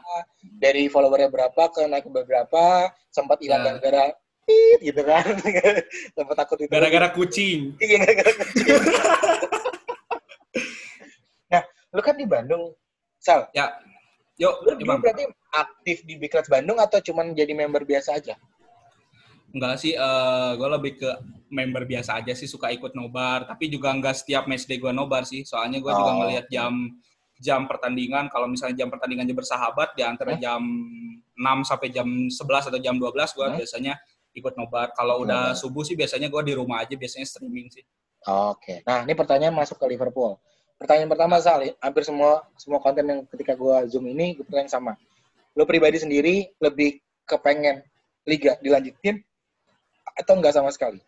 Dari 0.58 0.90
followernya 0.90 1.30
berapa 1.30 1.62
ke 1.70 1.86
naik 1.86 2.02
ke 2.02 2.10
berapa, 2.10 2.90
sempat 3.14 3.38
hilang 3.38 3.62
Ya. 3.62 3.78
gara-gara 3.78 4.18
tit 4.50 4.78
gitu 4.82 4.98
kan. 5.06 5.30
sempat 6.18 6.34
takut 6.34 6.58
itu. 6.58 6.74
Gara-gara 6.74 7.14
kucing. 7.14 7.76
Iya, 7.78 8.02
gara-gara 8.02 8.32
kucing. 8.34 8.66
nah, 11.50 11.62
lu 11.94 12.00
kan 12.02 12.14
di 12.18 12.26
Bandung, 12.26 12.74
Sal. 13.20 13.46
Ya, 13.54 13.68
yuk, 14.40 14.64
Lu 14.64 14.72
dulu 14.74 14.96
berarti 14.98 15.28
aktif 15.52 16.02
di 16.08 16.16
Big 16.16 16.32
Reds 16.32 16.48
Bandung 16.48 16.80
atau 16.80 16.98
cuman 16.98 17.36
jadi 17.36 17.52
member 17.52 17.84
biasa 17.84 18.16
aja? 18.16 18.34
Enggak 19.50 19.82
sih, 19.82 19.92
eh 19.94 20.50
gue 20.54 20.68
lebih 20.70 20.92
ke 20.98 21.10
member 21.50 21.82
biasa 21.82 22.22
aja 22.22 22.32
sih, 22.38 22.46
suka 22.46 22.70
ikut 22.70 22.94
nobar. 22.94 23.44
Tapi 23.50 23.66
juga 23.66 23.90
enggak 23.90 24.14
setiap 24.22 24.46
match 24.46 24.70
day 24.70 24.78
gue 24.78 24.92
nobar 24.94 25.26
sih. 25.26 25.42
Soalnya 25.42 25.82
gue 25.82 25.90
juga 25.90 26.10
Oh. 26.10 26.18
ngelihat 26.22 26.46
jam 26.48 26.72
jam 27.40 27.64
pertandingan, 27.64 28.28
kalau 28.28 28.44
misalnya 28.46 28.84
jam 28.84 28.92
pertandingannya 28.92 29.32
bersahabat, 29.32 29.96
di 29.96 30.04
antara 30.04 30.36
Hmm. 30.36 30.42
jam 30.44 30.60
6 31.34 31.64
sampai 31.64 31.88
jam 31.88 32.04
11 32.28 32.68
atau 32.68 32.76
jam 32.76 33.00
12, 33.00 33.32
gue 33.32 33.42
Hmm. 33.42 33.56
biasanya 33.56 33.96
ikut 34.36 34.54
nobar. 34.54 34.92
Kalau 34.92 35.24
udah 35.24 35.50
Nobar. 35.50 35.58
subuh 35.58 35.80
sih 35.82 35.96
biasanya 35.96 36.28
gue 36.28 36.42
di 36.44 36.52
rumah 36.52 36.84
aja, 36.84 36.92
biasanya 36.94 37.24
streaming 37.24 37.72
sih. 37.72 37.80
Oke. 38.28 38.84
Nah, 38.84 39.02
ini 39.02 39.16
pertanyaan 39.16 39.56
masuk 39.56 39.80
ke 39.80 39.86
Liverpool. 39.88 40.36
pertanyaan 40.76 41.12
pertama 41.12 41.36
Sal, 41.36 41.60
hampir 41.76 42.08
semua 42.08 42.40
semua 42.56 42.80
konten 42.80 43.04
yang 43.04 43.20
ketika 43.28 43.52
gue 43.52 43.76
zoom 43.92 44.08
ini 44.08 44.32
gue 44.32 44.48
pertanyaan 44.48 44.72
sama. 44.72 44.92
Lo 45.52 45.68
pribadi 45.68 46.00
sendiri 46.00 46.48
lebih 46.56 46.96
kepengen 47.28 47.84
liga 48.24 48.56
dilanjutin 48.60 49.20
atau 50.20 50.36
enggak 50.36 50.54
sama 50.54 50.70
sekali? 50.70 51.00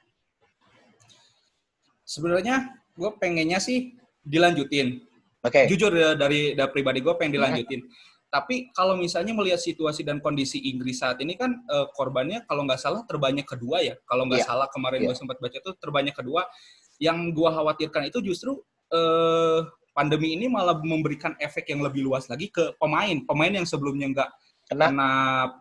Sebenarnya 2.03 2.72
gue 2.96 3.11
pengennya 3.16 3.61
sih 3.61 3.96
dilanjutin. 4.25 5.01
Oke. 5.42 5.64
Okay. 5.64 5.70
Jujur 5.70 5.92
dari 6.16 6.55
dari 6.55 6.70
pribadi 6.70 7.01
gue 7.01 7.14
pengen 7.16 7.40
dilanjutin. 7.40 7.85
Tapi 8.33 8.72
kalau 8.72 8.96
misalnya 8.96 9.37
melihat 9.37 9.61
situasi 9.61 10.09
dan 10.09 10.16
kondisi 10.25 10.57
Inggris 10.72 11.05
saat 11.05 11.20
ini 11.20 11.37
kan 11.37 11.53
uh, 11.68 11.85
korbannya 11.92 12.48
kalau 12.48 12.64
nggak 12.64 12.81
salah 12.81 13.05
terbanyak 13.05 13.44
kedua 13.44 13.85
ya. 13.85 13.94
Kalau 14.09 14.25
nggak 14.25 14.40
yeah. 14.40 14.48
salah 14.48 14.66
kemarin 14.72 15.05
yeah. 15.05 15.12
gue 15.12 15.16
sempat 15.20 15.37
baca 15.37 15.57
itu 15.61 15.70
terbanyak 15.77 16.16
kedua. 16.16 16.48
Yang 16.96 17.37
gue 17.37 17.48
khawatirkan 17.53 18.09
itu 18.09 18.25
justru 18.25 18.57
uh, 18.88 19.61
pandemi 19.92 20.33
ini 20.33 20.48
malah 20.48 20.81
memberikan 20.81 21.37
efek 21.37 21.68
yang 21.68 21.85
lebih 21.85 22.09
luas 22.09 22.25
lagi 22.33 22.48
ke 22.48 22.72
pemain. 22.81 23.20
Pemain 23.29 23.53
yang 23.53 23.68
sebelumnya 23.68 24.09
nggak 24.09 24.31
kena. 24.72 24.87
kena 24.88 25.11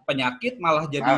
penyakit 0.08 0.54
malah 0.58 0.88
jadi 0.88 1.16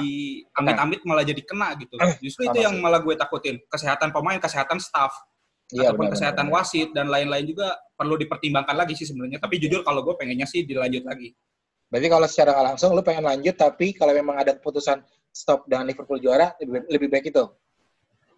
ah, 0.52 0.60
amit-amit 0.60 1.02
malah 1.06 1.24
jadi 1.24 1.42
kena 1.46 1.78
gitu. 1.78 1.96
Ah, 2.02 2.18
justru 2.20 2.50
itu 2.50 2.60
yang 2.66 2.76
malah 2.82 3.00
gue 3.00 3.16
takutin. 3.16 3.62
Kesehatan 3.70 4.10
pemain, 4.10 4.42
kesehatan 4.42 4.82
staff. 4.82 5.14
Ya, 5.72 5.90
ataupun 5.90 6.10
benar, 6.10 6.14
kesehatan 6.18 6.46
benar. 6.52 6.58
wasit 6.62 6.90
dan 6.94 7.10
lain-lain 7.10 7.50
juga 7.50 7.74
perlu 7.98 8.20
dipertimbangkan 8.20 8.76
lagi 8.78 8.94
sih 8.94 9.08
sebenarnya. 9.10 9.42
Tapi 9.42 9.58
jujur 9.58 9.82
kalau 9.82 10.06
gue 10.06 10.14
pengennya 10.20 10.46
sih 10.46 10.68
dilanjut 10.68 11.06
lagi. 11.08 11.34
Berarti 11.94 12.08
kalau 12.10 12.28
secara 12.30 12.52
langsung 12.74 12.98
lu 12.98 13.06
pengen 13.06 13.26
lanjut, 13.30 13.54
tapi 13.54 13.94
kalau 13.94 14.18
memang 14.18 14.42
ada 14.42 14.58
keputusan 14.58 15.06
stop 15.30 15.70
dengan 15.70 15.86
Liverpool 15.86 16.18
juara, 16.18 16.54
lebih, 16.58 16.90
lebih 16.90 17.08
baik 17.10 17.26
itu? 17.30 17.44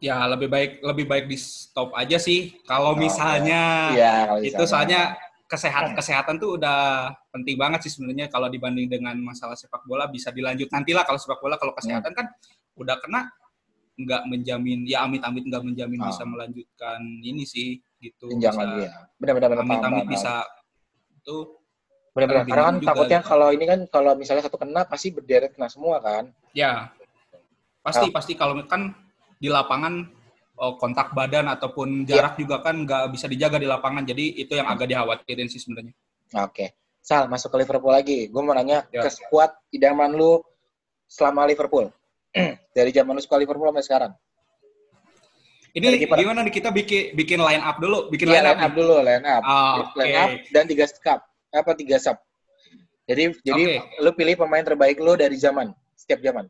Ya 0.03 0.27
lebih 0.27 0.51
baik 0.51 0.83
lebih 0.83 1.05
baik 1.07 1.25
di 1.31 1.39
stop 1.39 1.95
aja 1.95 2.19
sih. 2.19 2.59
Kalau 2.67 2.95
oh, 2.95 2.99
misalnya 2.99 3.95
ya. 3.95 4.35
Ya, 4.35 4.43
itu 4.43 4.63
soalnya 4.67 5.15
kesehatan 5.45 5.93
kesehatan 5.93 6.35
tuh 6.41 6.57
udah 6.57 7.13
penting 7.29 7.53
banget 7.53 7.85
sih 7.85 7.93
sebenarnya 7.93 8.33
kalau 8.33 8.49
dibanding 8.49 8.89
dengan 8.89 9.13
masalah 9.21 9.53
sepak 9.53 9.85
bola 9.85 10.09
bisa 10.09 10.33
dilanjut 10.33 10.69
nantilah 10.73 11.05
kalau 11.05 11.21
sepak 11.21 11.37
bola 11.37 11.55
kalau 11.61 11.73
kesehatan 11.77 12.11
hmm. 12.11 12.17
kan 12.17 12.25
udah 12.81 12.97
kena 12.97 13.29
nggak 13.95 14.23
menjamin 14.27 14.83
ya 14.83 15.07
amit-amit 15.07 15.45
nggak 15.47 15.63
menjamin 15.63 16.01
oh. 16.03 16.09
bisa 16.09 16.23
melanjutkan 16.27 16.99
ini 17.23 17.47
sih 17.47 17.79
gitu 18.01 18.27
Jenjang 18.27 18.57
lagi 18.57 18.89
ya 18.89 18.93
benar-benar 19.21 19.61
amit-amit 19.63 20.05
bisa 20.09 20.43
itu 21.15 21.55
benar-benar 22.11 22.43
karena 22.47 22.65
kan 22.65 22.75
takutnya 22.81 23.19
gitu. 23.21 23.29
kalau 23.29 23.47
ini 23.53 23.65
kan 23.67 23.79
kalau 23.87 24.11
misalnya 24.17 24.43
satu 24.43 24.57
kena 24.59 24.83
pasti 24.83 25.13
berderet 25.15 25.55
kena 25.55 25.71
semua 25.71 26.01
kan 26.03 26.33
ya 26.51 26.91
pasti 27.85 28.09
oh. 28.09 28.11
pasti 28.11 28.33
kalau 28.33 28.57
kan 28.65 28.91
di 29.39 29.47
lapangan 29.47 30.09
kontak 30.55 31.11
badan 31.11 31.51
ataupun 31.51 32.07
iya. 32.07 32.19
jarak 32.19 32.33
yeah. 32.35 32.41
juga 32.41 32.55
kan 32.63 32.75
nggak 32.87 33.11
bisa 33.11 33.25
dijaga 33.27 33.59
di 33.59 33.67
lapangan 33.67 34.07
jadi 34.07 34.25
itu 34.39 34.55
yang 34.55 34.67
agak 34.71 34.87
dikhawatirin 34.91 35.47
sih 35.51 35.59
sebenarnya 35.61 35.93
oke 36.35 36.51
okay. 36.51 36.69
Sal 37.05 37.29
masuk 37.29 37.53
ke 37.53 37.61
Liverpool 37.61 37.93
lagi 37.93 38.19
gue 38.33 38.41
mau 38.41 38.57
nanya 38.57 38.89
yeah. 38.89 39.05
ke 39.05 39.13
squad 39.13 39.53
idaman 39.69 40.17
lu 40.17 40.41
selama 41.05 41.45
Liverpool 41.45 41.93
dari 42.77 42.91
zaman 42.91 43.13
lu 43.15 43.21
suka 43.21 43.39
Liverpool 43.39 43.69
sampai 43.71 43.85
sekarang. 43.85 44.11
Ini 45.75 46.07
gimana 46.07 46.39
nih 46.47 46.55
kita 46.55 46.71
bikin 46.71 47.19
bikin 47.19 47.39
line 47.43 47.59
up 47.59 47.83
dulu, 47.83 48.07
bikin 48.07 48.31
ya, 48.31 48.39
line, 48.39 48.55
line 48.55 48.59
up, 48.63 48.71
up 48.71 48.73
dulu, 48.79 48.95
line 49.03 49.25
up. 49.27 49.43
Oh, 49.43 49.75
line 49.99 50.15
up 50.15 50.29
dan 50.55 50.63
tiga 50.71 50.87
cup. 51.03 51.19
Apa 51.51 51.75
tiga 51.75 51.99
sub. 51.99 52.15
Jadi 53.03 53.35
jadi 53.43 53.83
okay. 53.83 53.99
lu 53.99 54.11
pilih 54.15 54.39
pemain 54.39 54.63
terbaik 54.63 55.03
lu 55.03 55.19
dari 55.19 55.35
zaman, 55.35 55.75
setiap 55.99 56.23
zaman. 56.23 56.47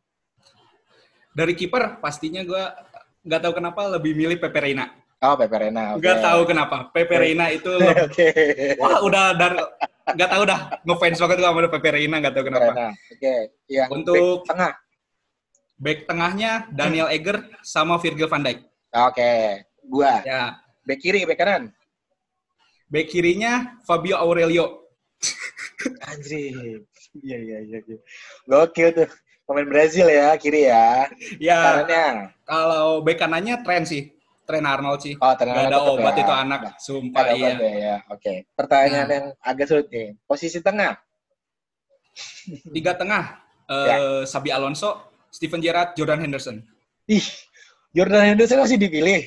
Dari 1.33 1.57
kiper 1.57 1.99
pastinya 1.99 2.45
gue 2.45 2.63
nggak 3.25 3.41
tahu 3.41 3.53
kenapa 3.57 3.81
lebih 3.97 4.13
milih 4.13 4.38
Pepe 4.38 4.61
Reina. 4.61 4.93
Oh, 5.25 5.33
Pepe 5.33 5.57
Reina. 5.57 5.97
Okay. 5.97 6.05
Gak 6.05 6.17
tahu 6.21 6.41
kenapa. 6.45 6.77
Pepe 6.93 7.15
Reina 7.17 7.49
itu 7.49 7.73
okay. 8.05 8.77
Wah, 8.77 9.01
udah 9.01 9.33
dari 9.33 9.57
nggak 10.05 10.29
tahu 10.29 10.43
dah 10.45 10.59
ngefans 10.85 11.17
banget 11.17 11.38
sama 11.41 11.59
Pepe 11.65 11.89
Reina 11.89 12.15
nggak 12.21 12.33
tahu 12.38 12.45
kenapa. 12.45 12.69
Oke, 12.69 12.93
okay. 13.17 13.39
yang 13.65 13.89
untuk 13.89 14.45
tengah 14.45 14.77
Back 15.75 16.07
tengahnya 16.07 16.71
Daniel 16.71 17.11
Eger 17.11 17.51
sama 17.59 17.99
Virgil 17.99 18.31
van 18.31 18.47
Dijk. 18.47 18.63
Oke, 18.63 19.11
okay. 19.11 19.43
gua. 19.83 20.23
Ya. 20.23 20.55
Back 20.88 21.03
kiri, 21.03 21.27
back 21.27 21.35
kanan. 21.35 21.63
Back 22.88 23.11
kirinya 23.11 23.75
Fabio 23.83 24.15
Aurelio. 24.15 24.88
Anjir. 26.07 26.88
Iya, 27.19 27.38
iya, 27.43 27.57
iya. 27.67 27.79
iya. 27.83 27.97
Gokil 28.47 28.89
tuh. 28.95 29.09
Pemain 29.45 29.69
Brazil 29.69 30.10
ya, 30.10 30.34
kiri 30.41 30.65
ya. 30.65 31.05
Ya. 31.38 31.86
Kalau 32.45 33.05
back 33.05 33.21
kanannya 33.21 33.62
Tren 33.62 33.86
sih. 33.86 34.10
Tren 34.45 34.65
Arnold 34.65 35.01
sih. 35.01 35.13
Oh, 35.17 35.34
Tren 35.34 35.53
Arnold. 35.53 35.69
Gak 35.69 35.73
ada 35.73 35.89
obat 35.89 36.13
ya. 36.13 36.21
itu 36.21 36.34
anak. 36.34 36.60
Nah, 36.62 36.73
Sumpah 36.77 37.25
iya. 37.34 37.49
Ya, 37.53 37.53
ya. 37.58 37.95
Oke. 38.10 38.21
Okay. 38.21 38.38
Pertanyaan 38.53 39.08
nah. 39.10 39.15
yang 39.17 39.25
agak 39.41 39.65
sulit 39.69 39.88
nih. 39.89 40.13
Posisi 40.29 40.62
tengah. 40.62 40.97
Tiga 42.69 42.93
tengah. 42.93 43.41
Uh, 43.65 43.88
ya. 43.89 43.97
Sabi 44.29 44.53
Alonso, 44.53 45.10
Steven 45.34 45.62
Gerrard, 45.62 45.97
Jordan 45.97 46.21
Henderson. 46.21 46.62
Ih, 47.10 47.25
Jordan 47.93 48.34
Henderson 48.34 48.62
masih 48.62 48.77
dipilih. 48.77 49.25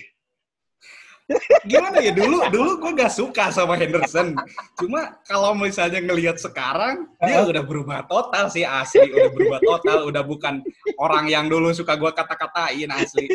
Gimana 1.69 2.01
ya 2.01 2.13
dulu 2.17 2.41
dulu 2.49 2.71
gue 2.81 2.93
gak 3.05 3.13
suka 3.13 3.53
sama 3.53 3.77
Henderson. 3.77 4.33
Cuma 4.81 5.21
kalau 5.29 5.53
misalnya 5.53 6.01
ngelihat 6.01 6.41
sekarang 6.41 7.05
dia 7.21 7.45
udah 7.45 7.61
berubah 7.61 8.09
total 8.09 8.49
sih 8.49 8.65
asli, 8.65 9.13
udah 9.13 9.31
berubah 9.33 9.61
total, 9.61 9.99
udah 10.09 10.23
bukan 10.25 10.65
orang 10.97 11.29
yang 11.29 11.47
dulu 11.53 11.69
suka 11.77 12.01
gue 12.01 12.09
kata-katain 12.17 12.89
asli. 12.89 13.29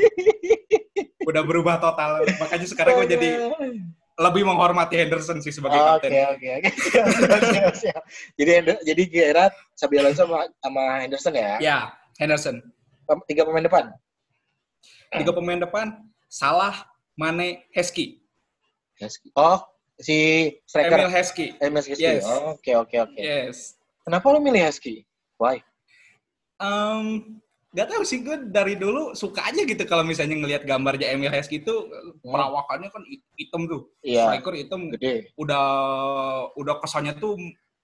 Udah 1.24 1.46
berubah 1.46 1.78
total. 1.78 2.26
Makanya 2.42 2.68
sekarang 2.68 3.06
gue 3.06 3.08
jadi 3.14 3.30
lebih 4.14 4.46
menghormati 4.46 4.98
Henderson 4.98 5.42
sih 5.42 5.50
sebagai 5.50 5.78
oh, 5.78 5.98
kapten. 5.98 6.14
Oke 6.34 6.50
oke 6.58 6.70
oke. 7.70 7.90
Jadi 8.38 8.52
jadi 8.86 9.04
Gerrard, 9.10 9.54
Sabi 9.74 9.98
Alonso 10.02 10.26
sama, 10.26 10.46
sama 10.62 10.84
Henderson 11.02 11.34
ya? 11.34 11.58
Ya, 11.58 11.78
Henderson. 12.22 12.62
Tiga 13.26 13.46
pemain 13.46 13.66
depan. 13.66 13.90
Tiga 15.14 15.32
pemain 15.34 15.62
depan, 15.62 15.88
Salah, 16.30 16.93
Mane, 17.14 17.70
Heskey. 17.74 18.18
Heskey. 18.98 19.30
Oh, 19.38 19.62
si 20.02 20.50
striker. 20.66 20.98
Emil 20.98 21.12
Heskey. 21.14 21.50
Emil 21.62 21.84
Heskey. 21.86 22.22
Yes. 22.22 22.26
Oke, 22.26 22.74
oke, 22.74 22.96
oke. 23.10 23.18
Yes. 23.18 23.78
Kenapa 24.04 24.26
lo 24.34 24.42
milih 24.42 24.62
Heskey? 24.62 25.06
Why? 25.38 25.62
Um, 26.58 27.40
gak 27.74 27.90
tau 27.90 28.06
sih 28.06 28.22
gue 28.22 28.54
dari 28.54 28.78
dulu 28.78 29.18
suka 29.18 29.50
aja 29.50 29.66
gitu 29.66 29.84
kalau 29.90 30.06
misalnya 30.06 30.38
ngelihat 30.38 30.64
gambarnya 30.66 31.14
Emil 31.14 31.34
Heskey 31.34 31.62
itu 31.62 31.74
hmm. 31.74 32.22
perawakannya 32.26 32.90
kan 32.90 33.04
hitam 33.38 33.62
tuh. 33.70 33.82
Iya. 34.02 34.30
Striker 34.30 34.54
hitam. 34.58 34.82
Gede. 34.94 35.34
Udah 35.38 35.66
udah 36.58 36.76
kesannya 36.82 37.18
tuh 37.18 37.38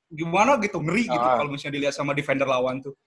gimana 0.10 0.58
gitu 0.58 0.82
ngeri 0.82 1.06
gitu 1.06 1.22
ah. 1.22 1.38
kalau 1.38 1.54
misalnya 1.54 1.78
dilihat 1.78 1.94
sama 1.94 2.18
defender 2.18 2.50
lawan 2.50 2.82
tuh. 2.82 2.98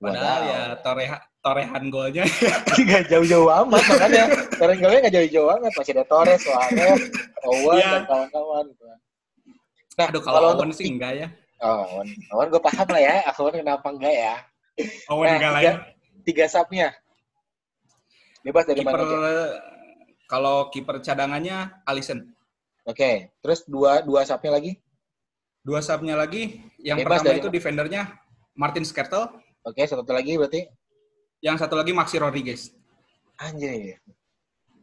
Padahal 0.00 0.40
ya 0.48 0.60
toreha, 0.80 1.20
torehan 1.40 1.84
golnya. 1.88 2.24
Gak 2.88 3.08
jauh-jauh 3.08 3.48
amat, 3.64 3.82
makanya 3.88 4.24
torehan 4.56 4.80
golnya 4.80 5.00
gak 5.08 5.14
jauh-jauh 5.16 5.48
amat. 5.56 5.72
Masih 5.72 5.92
ada 5.96 6.04
Torres, 6.04 6.40
Suarez, 6.44 7.00
Owen, 7.48 7.80
ya. 7.80 7.90
dan 7.96 8.04
kawan-kawan. 8.08 8.66
Nah, 9.96 10.06
Aduh, 10.08 10.22
kalau, 10.24 10.56
Owen 10.56 10.72
sih 10.72 10.88
enggak 10.88 11.12
ya. 11.16 11.28
Oh, 11.60 11.84
Owen. 11.96 12.08
Owen 12.32 12.48
gue 12.48 12.62
paham 12.62 12.88
lah 12.88 13.02
ya. 13.02 13.14
Owen 13.36 13.54
kenapa 13.60 13.88
enggak 13.92 14.14
ya. 14.14 14.34
Owen 15.12 15.26
nah, 15.28 15.36
enggak 15.36 15.52
lah 15.52 15.62
ya. 15.64 15.74
Tiga 16.24 16.44
sapnya. 16.48 16.92
Bebas 18.40 18.64
dari 18.64 18.80
keeper, 18.80 18.96
mana 18.96 19.60
Kalau 20.24 20.72
kiper 20.72 21.04
cadangannya 21.04 21.84
Alisson. 21.84 22.32
Oke, 22.88 22.96
okay. 22.96 23.14
terus 23.44 23.68
dua 23.68 24.00
dua 24.00 24.24
sapnya 24.24 24.56
lagi? 24.56 24.80
Dua 25.60 25.84
sapnya 25.84 26.16
lagi, 26.16 26.64
yang 26.80 26.96
Bebas 26.96 27.20
pertama 27.20 27.36
itu 27.36 27.52
defendernya 27.52 28.08
Martin 28.56 28.88
Skrtel. 28.88 29.28
Oke, 29.60 29.84
satu 29.84 30.08
lagi 30.08 30.40
berarti? 30.40 30.64
Yang 31.40 31.56
satu 31.64 31.74
lagi 31.80 31.92
Maxi 31.96 32.16
Rodriguez. 32.20 32.72
Anjir. 33.40 33.96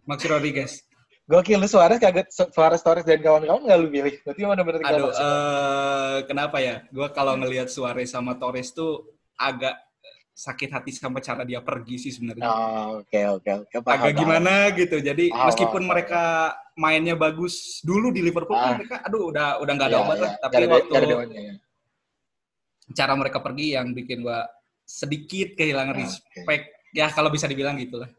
Maxi 0.10 0.26
Rodriguez. 0.26 0.82
Gokil, 1.28 1.60
lu 1.60 1.68
Suarez 1.68 2.00
kaget 2.00 2.32
Suarez 2.32 2.80
Torres 2.80 3.04
dan 3.04 3.20
kawan-kawan 3.20 3.68
nggak 3.68 3.80
lu 3.84 3.88
pilih? 3.92 4.16
Berarti 4.24 4.42
mana 4.48 4.64
benar 4.64 4.80
Aduh, 4.88 5.12
uh, 5.12 6.18
kenapa 6.24 6.64
ya? 6.64 6.88
Gue 6.88 7.12
kalau 7.12 7.36
ngelihat 7.36 7.68
Suarez 7.68 8.16
sama 8.16 8.40
Torres 8.40 8.72
tuh 8.72 9.12
agak 9.36 9.76
sakit 10.32 10.70
hati 10.72 10.96
sama 10.96 11.20
cara 11.20 11.44
dia 11.44 11.60
pergi 11.60 12.00
sih 12.00 12.16
sebenarnya. 12.16 12.48
Oh, 12.48 13.04
oke 13.04 13.44
oke 13.44 13.52
oke. 13.68 13.76
Agak 13.92 14.16
gimana 14.16 14.72
gitu. 14.72 15.04
Jadi 15.04 15.28
oh, 15.28 15.52
meskipun 15.52 15.84
oh, 15.84 15.88
mereka 15.92 16.56
mainnya 16.80 17.20
bagus 17.20 17.84
dulu 17.84 18.08
di 18.16 18.24
Liverpool, 18.24 18.56
ah. 18.56 18.80
mereka 18.80 19.04
aduh 19.04 19.28
udah 19.28 19.60
udah 19.60 19.74
nggak 19.76 19.90
ada 19.92 19.98
ya, 20.00 20.04
obat 20.08 20.18
ya. 20.18 20.24
lah. 20.24 20.34
Tapi 20.40 20.54
gak 20.56 20.70
waktu 20.72 20.94
gak 20.96 21.28
ya. 21.36 21.54
cara 22.96 23.14
mereka 23.20 23.38
pergi 23.44 23.68
yang 23.76 23.92
bikin 23.92 24.24
gua 24.24 24.48
sedikit 24.88 25.60
kehilangan 25.60 25.94
ah, 25.94 26.00
respect. 26.00 26.64
Okay. 26.72 26.96
Ya 26.96 27.12
kalau 27.12 27.28
bisa 27.28 27.46
dibilang 27.46 27.76
gitu 27.76 28.00
lah. 28.00 28.10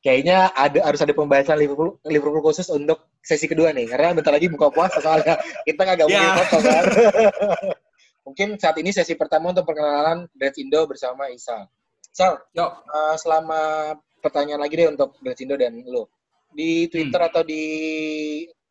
Kayaknya 0.00 0.48
ada 0.56 0.88
harus 0.88 1.04
ada 1.04 1.12
pembahasan 1.12 1.60
Liverpool 1.60 2.00
Liverpool 2.08 2.40
khusus 2.40 2.72
untuk 2.72 3.12
sesi 3.20 3.44
kedua 3.44 3.68
nih, 3.76 3.84
karena 3.84 4.16
bentar 4.16 4.32
lagi 4.32 4.48
buka 4.48 4.72
puasa 4.72 4.96
soalnya 4.96 5.36
kita 5.68 5.84
nggak 5.84 6.08
mungkin 6.08 6.24
yeah. 6.24 6.36
foto 6.40 6.56
kan. 6.64 6.84
Mungkin 8.20 8.60
saat 8.60 8.76
ini 8.78 8.92
sesi 8.92 9.16
pertama 9.16 9.50
untuk 9.50 9.66
perkenalan 9.66 10.28
Red 10.36 10.54
Indo 10.60 10.84
bersama 10.86 11.32
Isal. 11.32 11.66
Sal, 12.14 12.38
Yo. 12.52 12.68
Uh, 12.86 13.16
selama 13.16 13.96
pertanyaan 14.20 14.60
lagi 14.60 14.76
deh 14.76 14.86
untuk 14.92 15.18
Red 15.24 15.40
Indo 15.40 15.56
dan 15.56 15.82
lo. 15.88 16.12
Di 16.52 16.86
Twitter 16.92 17.18
hmm. 17.18 17.28
atau 17.32 17.42
di 17.42 17.62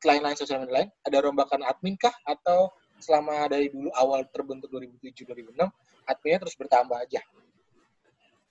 lain-lain 0.06 0.38
sosial 0.38 0.64
media 0.64 0.86
lain? 0.86 0.90
Ada 1.04 1.18
rombakan 1.26 1.66
admin 1.66 1.98
kah? 2.00 2.14
Atau 2.24 2.72
selama 3.04 3.48
dari 3.52 3.72
dulu 3.72 3.90
awal 3.96 4.28
terbentuk 4.32 4.72
2007-2006, 4.72 5.56
adminnya 6.10 6.40
terus 6.42 6.58
bertambah 6.58 6.98
aja? 6.98 7.22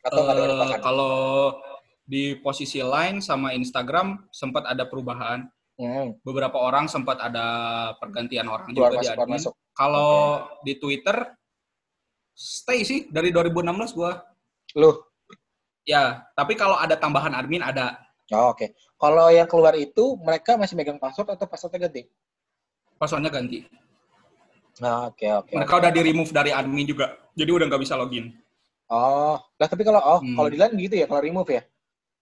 Atau 0.07 0.23
uh, 0.23 0.31
ada? 0.63 0.79
Kalau 0.79 1.17
di 2.09 2.41
posisi 2.41 2.81
lain 2.81 3.21
sama 3.21 3.53
Instagram 3.53 4.31
sempat 4.33 4.65
ada 4.65 4.89
perubahan. 4.89 5.45
Hmm. 5.79 6.17
Beberapa 6.27 6.59
orang 6.59 6.91
sempat 6.91 7.23
ada 7.23 7.47
pergantian 8.03 8.51
orang 8.51 8.67
Keluar 8.75 8.91
juga 8.91 8.99
masuk, 8.99 9.05
di 9.05 9.15
admin. 9.15 9.41
Kalau 9.79 10.11
okay. 10.43 10.65
di 10.67 10.73
Twitter, 10.83 11.17
stay 12.35 12.83
sih 12.83 13.07
dari 13.13 13.31
2016 13.31 13.95
gua. 13.95 14.19
Loh? 14.75 15.07
Ya, 15.87 16.27
tapi 16.35 16.59
kalau 16.59 16.75
ada 16.75 16.99
tambahan 16.99 17.31
admin 17.37 17.63
ada. 17.63 17.95
Oh, 18.35 18.51
Oke. 18.51 18.67
Okay. 18.67 18.69
Kalau 18.99 19.31
yang 19.31 19.47
keluar 19.47 19.79
itu 19.79 20.19
mereka 20.19 20.59
masih 20.59 20.75
megang 20.75 20.99
password 20.99 21.39
atau 21.39 21.47
passwordnya 21.47 21.87
ganti? 21.87 22.03
Passwordnya 22.99 23.31
ganti. 23.31 23.63
Oke 24.79 25.27
okay, 25.27 25.31
oke. 25.35 25.51
Okay, 25.51 25.55
mereka 25.59 25.73
okay. 25.75 25.83
udah 25.83 25.91
di 25.91 26.01
remove 26.07 26.31
dari 26.31 26.51
admin 26.55 26.87
juga, 26.87 27.07
jadi 27.35 27.51
udah 27.51 27.67
nggak 27.67 27.83
bisa 27.83 27.99
login. 27.99 28.31
Oh, 28.89 29.37
lah 29.37 29.69
tapi 29.69 29.83
kalau 29.85 30.01
oh 30.01 30.21
hmm. 30.23 30.39
kalau 30.39 30.49
di 30.49 30.59
lain 30.59 30.73
gitu 30.79 30.95
ya 30.97 31.07
kalau 31.11 31.21
remove 31.21 31.51
ya? 31.51 31.63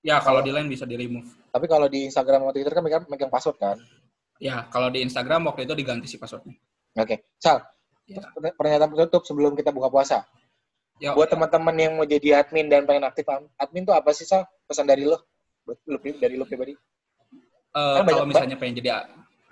Ya 0.00 0.16
kalau 0.24 0.40
di 0.40 0.50
lain 0.50 0.66
bisa 0.66 0.88
di 0.88 0.96
remove. 0.96 1.28
Tapi 1.52 1.66
kalau 1.68 1.86
di 1.86 2.08
Instagram 2.08 2.48
atau 2.48 2.54
Twitter 2.56 2.72
kan 2.72 2.82
megang, 2.82 3.04
megang 3.06 3.30
password 3.30 3.56
kan? 3.60 3.76
Ya 4.40 4.64
kalau 4.72 4.88
di 4.88 5.04
Instagram 5.04 5.46
waktu 5.52 5.68
itu 5.68 5.74
diganti 5.76 6.06
sih 6.08 6.18
passwordnya. 6.18 6.56
Oke, 6.96 7.04
okay. 7.04 7.18
Sal. 7.36 7.60
Ya. 8.08 8.22
Pernyataan 8.34 8.88
penutup 8.88 9.26
sebelum 9.26 9.52
kita 9.52 9.74
buka 9.74 9.90
puasa. 9.92 10.24
Ya, 10.96 11.12
Buat 11.12 11.28
teman-teman 11.28 11.76
yang 11.76 11.92
mau 12.00 12.08
jadi 12.08 12.40
admin 12.40 12.72
dan 12.72 12.88
pengen 12.88 13.04
aktif 13.04 13.28
admin 13.60 13.84
tuh 13.84 13.92
apa 13.92 14.16
sih 14.16 14.24
Sal? 14.24 14.48
Pesan 14.64 14.88
dari 14.88 15.04
lo? 15.04 15.20
Lu, 15.68 15.98
dari 16.00 16.38
lo 16.38 16.48
pribadi? 16.48 16.72
Uh, 17.76 18.00
kan 18.00 18.08
kalau 18.08 18.24
misalnya 18.24 18.56
pengen 18.56 18.80
jadi 18.80 19.04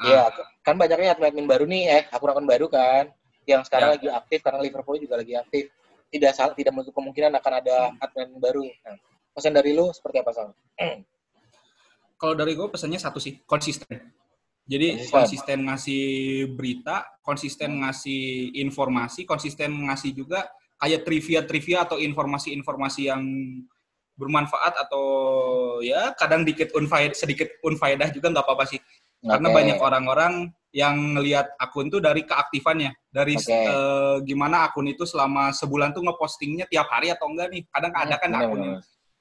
Iya, 0.02 0.26
ah. 0.26 0.46
kan 0.66 0.74
banyaknya 0.74 1.14
admin-admin 1.14 1.46
baru 1.46 1.64
nih, 1.70 1.82
eh 1.86 2.02
akun-akun 2.10 2.46
baru 2.48 2.66
kan, 2.66 3.14
yang 3.46 3.62
sekarang 3.62 3.94
ya. 3.94 3.94
lagi 3.94 4.08
aktif 4.10 4.38
karena 4.42 4.58
Liverpool 4.64 4.98
juga 4.98 5.20
lagi 5.20 5.38
aktif. 5.38 5.70
Tidak 6.10 6.30
salah, 6.34 6.54
tidak 6.54 6.72
menutup 6.74 6.94
kemungkinan 6.94 7.34
akan 7.38 7.52
ada 7.62 7.76
hmm. 7.90 8.02
admin 8.02 8.38
baru. 8.38 8.64
Nah, 8.66 8.96
pesan 9.34 9.54
dari 9.54 9.74
lu 9.74 9.90
seperti 9.90 10.22
apa 10.22 10.30
Sal? 10.34 10.48
Kalau 12.20 12.34
dari 12.38 12.54
gue 12.54 12.66
pesannya 12.70 12.98
satu 13.02 13.18
sih, 13.18 13.42
konsisten. 13.44 13.98
Jadi 14.64 14.96
konsisten. 14.96 15.12
konsisten 15.12 15.58
ngasih 15.68 16.04
berita, 16.56 16.96
konsisten 17.20 17.70
ngasih 17.84 18.54
informasi, 18.64 19.28
konsisten 19.28 19.70
ngasih 19.90 20.16
juga 20.16 20.48
kayak 20.80 21.04
trivia-trivia 21.04 21.84
atau 21.84 22.00
informasi-informasi 22.00 23.12
yang 23.12 23.22
bermanfaat 24.14 24.78
atau 24.88 25.04
ya 25.82 26.14
kadang 26.14 26.46
dikit 26.46 26.70
unfaedah, 26.72 27.12
sedikit 27.18 27.50
unfaedah 27.66 28.08
juga 28.14 28.30
nggak 28.30 28.46
apa-apa 28.46 28.64
sih. 28.72 28.80
Karena 29.24 29.48
banyak 29.48 29.78
orang-orang 29.80 30.52
yang 30.74 31.16
ngelihat 31.16 31.54
akun 31.56 31.86
tuh 31.86 32.02
dari 32.02 32.26
keaktifannya, 32.26 32.92
dari 33.08 33.38
okay. 33.38 33.70
uh, 33.70 34.18
gimana 34.26 34.66
akun 34.66 34.90
itu 34.90 35.06
selama 35.06 35.54
sebulan 35.54 35.94
tuh 35.94 36.02
ngepostingnya 36.02 36.66
tiap 36.66 36.90
hari 36.90 37.14
atau 37.14 37.30
enggak 37.30 37.48
nih. 37.54 37.62
Kadang 37.70 37.92
hmm, 37.94 38.02
ada 38.04 38.14
kan 38.18 38.30
bener, 38.34 38.42
akun 38.42 38.60
yang 38.60 38.76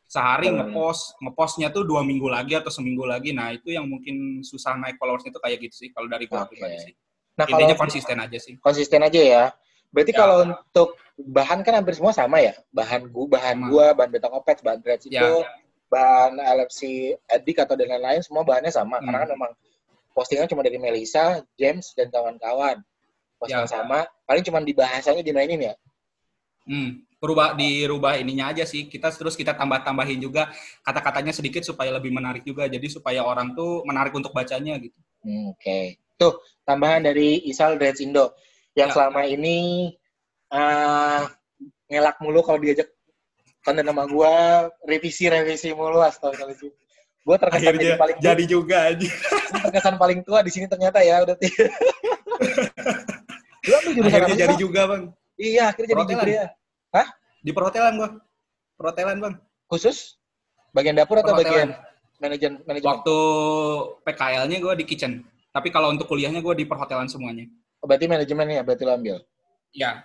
sehari 0.09 0.47
ngepost, 0.53 1.17
ngepostnya 1.21 1.73
tuh 1.73 1.85
dua 1.85 2.05
minggu 2.05 2.25
lagi 2.29 2.57
atau 2.57 2.73
seminggu 2.73 3.05
lagi. 3.05 3.33
Nah 3.33 3.53
itu 3.53 3.73
yang 3.73 3.85
mungkin 3.85 4.45
susah 4.45 4.77
naik 4.77 4.97
followersnya 4.97 5.33
tuh 5.33 5.41
kayak 5.41 5.61
gitu 5.69 5.85
sih. 5.85 5.89
Kalau 5.93 6.05
dari 6.05 6.25
gue 6.25 6.37
okay. 6.37 6.49
pribadi 6.53 6.77
sih. 6.89 6.93
Nah, 7.33 7.45
Intinya 7.49 7.75
konsisten 7.77 8.17
aja 8.21 8.37
sih. 8.37 8.53
Konsisten 8.61 9.01
aja 9.01 9.21
ya. 9.21 9.43
Berarti 9.89 10.13
ya. 10.13 10.17
kalau 10.21 10.37
untuk 10.45 10.97
bahan 11.17 11.65
kan 11.65 11.81
hampir 11.81 11.97
semua 11.97 12.13
sama 12.13 12.41
ya? 12.41 12.53
Bahan 12.69 13.09
gua, 13.09 13.25
bahan 13.37 13.57
sama. 13.57 13.69
gua, 13.69 13.85
bahan 13.97 14.09
beta 14.09 14.29
kopet, 14.29 14.57
bahan 14.61 14.79
dreads 14.81 15.05
ya. 15.09 15.21
itu, 15.21 15.33
ya. 15.41 15.49
bahan 15.89 16.33
LFC 16.37 16.81
Edik 17.29 17.61
atau 17.61 17.73
dan 17.73 17.89
lain-lain 17.93 18.21
semua 18.21 18.45
bahannya 18.45 18.69
sama. 18.69 19.01
Hmm. 19.01 19.05
Karena 19.09 19.17
kan 19.25 19.29
memang 19.33 19.51
postingan 20.13 20.47
cuma 20.47 20.61
dari 20.61 20.77
Melisa, 20.77 21.41
James 21.57 21.91
dan 21.97 22.13
kawan-kawan. 22.13 22.79
Postingan 23.41 23.67
ya. 23.67 23.73
sama, 23.73 23.99
paling 24.23 24.45
cuma 24.45 24.63
di 24.63 24.71
bahasanya 24.71 25.19
dimainin 25.19 25.73
ya. 25.73 25.73
Hmm, 26.63 27.03
berubah 27.19 27.59
dirubah 27.59 28.15
ininya 28.15 28.55
aja 28.55 28.63
sih. 28.63 28.87
Kita 28.87 29.11
terus 29.11 29.35
kita 29.35 29.51
tambah-tambahin 29.51 30.21
juga 30.23 30.47
kata-katanya 30.87 31.35
sedikit 31.35 31.65
supaya 31.67 31.91
lebih 31.91 32.15
menarik 32.15 32.47
juga. 32.47 32.71
Jadi 32.71 32.87
supaya 32.87 33.19
orang 33.25 33.51
tuh 33.51 33.83
menarik 33.83 34.15
untuk 34.15 34.31
bacanya 34.31 34.79
gitu. 34.79 34.95
Hmm, 35.27 35.51
Oke. 35.51 35.59
Okay. 35.59 35.85
Tuh, 36.15 36.39
tambahan 36.63 37.03
dari 37.03 37.43
Isal 37.49 37.75
Dreads 37.75 37.99
Indo 37.99 38.37
yang 38.79 38.89
ya. 38.89 38.95
selama 38.95 39.27
ini 39.27 39.91
uh, 40.53 41.27
ngelak 41.89 42.17
mulu 42.23 42.41
kalau 42.45 42.61
diajak 42.61 42.89
konten 43.63 43.85
nama 43.85 44.03
gue 44.05 44.33
revisi 44.87 45.31
revisi 45.31 45.71
mulu 45.71 46.03
astagfirullahaladzim 46.03 46.73
gue 47.23 47.35
terkesan 47.39 47.63
Akhirnya 47.63 47.79
jadi 47.79 47.99
paling 47.99 48.17
jadi 48.19 48.43
juga 48.43 48.77
aja 48.91 49.09
terkesan 49.63 49.95
paling 49.95 50.19
tua 50.27 50.43
di 50.43 50.51
sini 50.51 50.67
ternyata 50.67 50.99
ya 50.99 51.23
udah 51.23 51.35
lu 53.63 53.73
ambil 53.79 53.91
jurusan 53.95 54.19
akhirnya 54.19 54.39
jadi 54.47 54.55
juga 54.59 54.81
bang. 54.91 55.03
Iya 55.39 55.63
akhirnya 55.71 55.89
jadi 55.95 56.03
juga 56.03 56.23
ya. 56.27 56.47
Hah? 56.93 57.07
Di 57.41 57.51
perhotelan 57.55 57.93
gue 57.99 58.09
perhotelan 58.75 59.17
bang. 59.23 59.33
Khusus? 59.71 60.19
Bagian 60.75 60.97
dapur 60.97 61.21
atau 61.21 61.37
bagian 61.37 61.73
manajemen 62.19 62.61
manajemen? 62.67 62.89
Waktu 62.91 63.17
PKL-nya 64.03 64.57
gue 64.59 64.73
di 64.83 64.85
kitchen. 64.85 65.23
Tapi 65.53 65.69
kalau 65.69 65.93
untuk 65.93 66.09
kuliahnya 66.09 66.41
gue 66.41 66.53
di 66.57 66.65
perhotelan 66.65 67.05
semuanya. 67.05 67.45
Oh, 67.77 67.85
berarti 67.85 68.09
manajemen 68.09 68.57
ya, 68.57 68.65
berarti 68.65 68.83
lo 68.89 68.97
ambil? 68.97 69.17
Ya. 69.69 70.01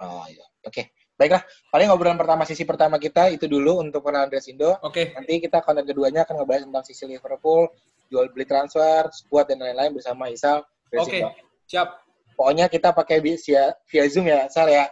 Oh, 0.00 0.24
iya. 0.30 0.46
Oke. 0.64 0.80
Okay. 0.80 0.84
Baiklah, 1.18 1.42
paling 1.74 1.90
ngobrolan 1.90 2.14
pertama, 2.14 2.46
sisi 2.46 2.62
pertama 2.62 2.94
kita 2.94 3.26
itu 3.34 3.50
dulu 3.50 3.82
untuk 3.82 4.06
pengenalan 4.06 4.30
Dresindo. 4.30 4.78
Oke. 4.86 5.10
Okay. 5.10 5.18
Nanti 5.18 5.42
kita 5.42 5.66
konten 5.66 5.82
keduanya 5.82 6.22
akan 6.22 6.38
ngebahas 6.38 6.62
tentang 6.70 6.84
sisi 6.86 7.10
Liverpool, 7.10 7.66
jual 8.06 8.30
beli 8.30 8.46
transfer, 8.46 9.10
squad 9.10 9.50
dan 9.50 9.58
lain-lain 9.58 9.98
bersama 9.98 10.30
Isal. 10.30 10.62
Oke, 10.94 11.18
okay. 11.18 11.22
siap. 11.66 12.06
Pokoknya 12.38 12.70
kita 12.70 12.94
pakai 12.94 13.18
via, 13.18 13.74
via 13.90 14.04
Zoom 14.06 14.30
ya, 14.30 14.46
Sal 14.46 14.70
ya. 14.70 14.86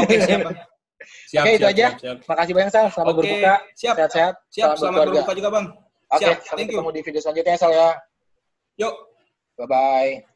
Oke, 0.00 0.16
okay, 0.16 0.18
siap. 0.24 0.40
siap 1.30 1.44
Oke, 1.44 1.52
okay, 1.52 1.54
itu 1.60 1.66
aja. 1.68 1.86
Siap, 1.92 2.00
siap. 2.00 2.16
Makasih 2.24 2.52
banyak, 2.56 2.70
Sal. 2.72 2.86
Selamat 2.88 3.12
okay. 3.12 3.20
berbuka. 3.20 3.54
Siap. 3.76 3.94
Sehat-sehat. 4.00 4.34
Siap, 4.48 4.68
selamat, 4.72 4.78
selamat 4.80 5.06
berbuka 5.12 5.32
juga, 5.36 5.48
Bang. 5.52 5.66
Oke, 6.10 6.24
okay, 6.24 6.34
sampai 6.42 6.64
ketemu 6.72 6.90
di 6.90 7.00
video 7.04 7.20
selanjutnya, 7.20 7.54
Sal 7.60 7.72
ya. 7.76 7.90
Yuk. 8.80 8.94
Bye-bye. 9.60 10.29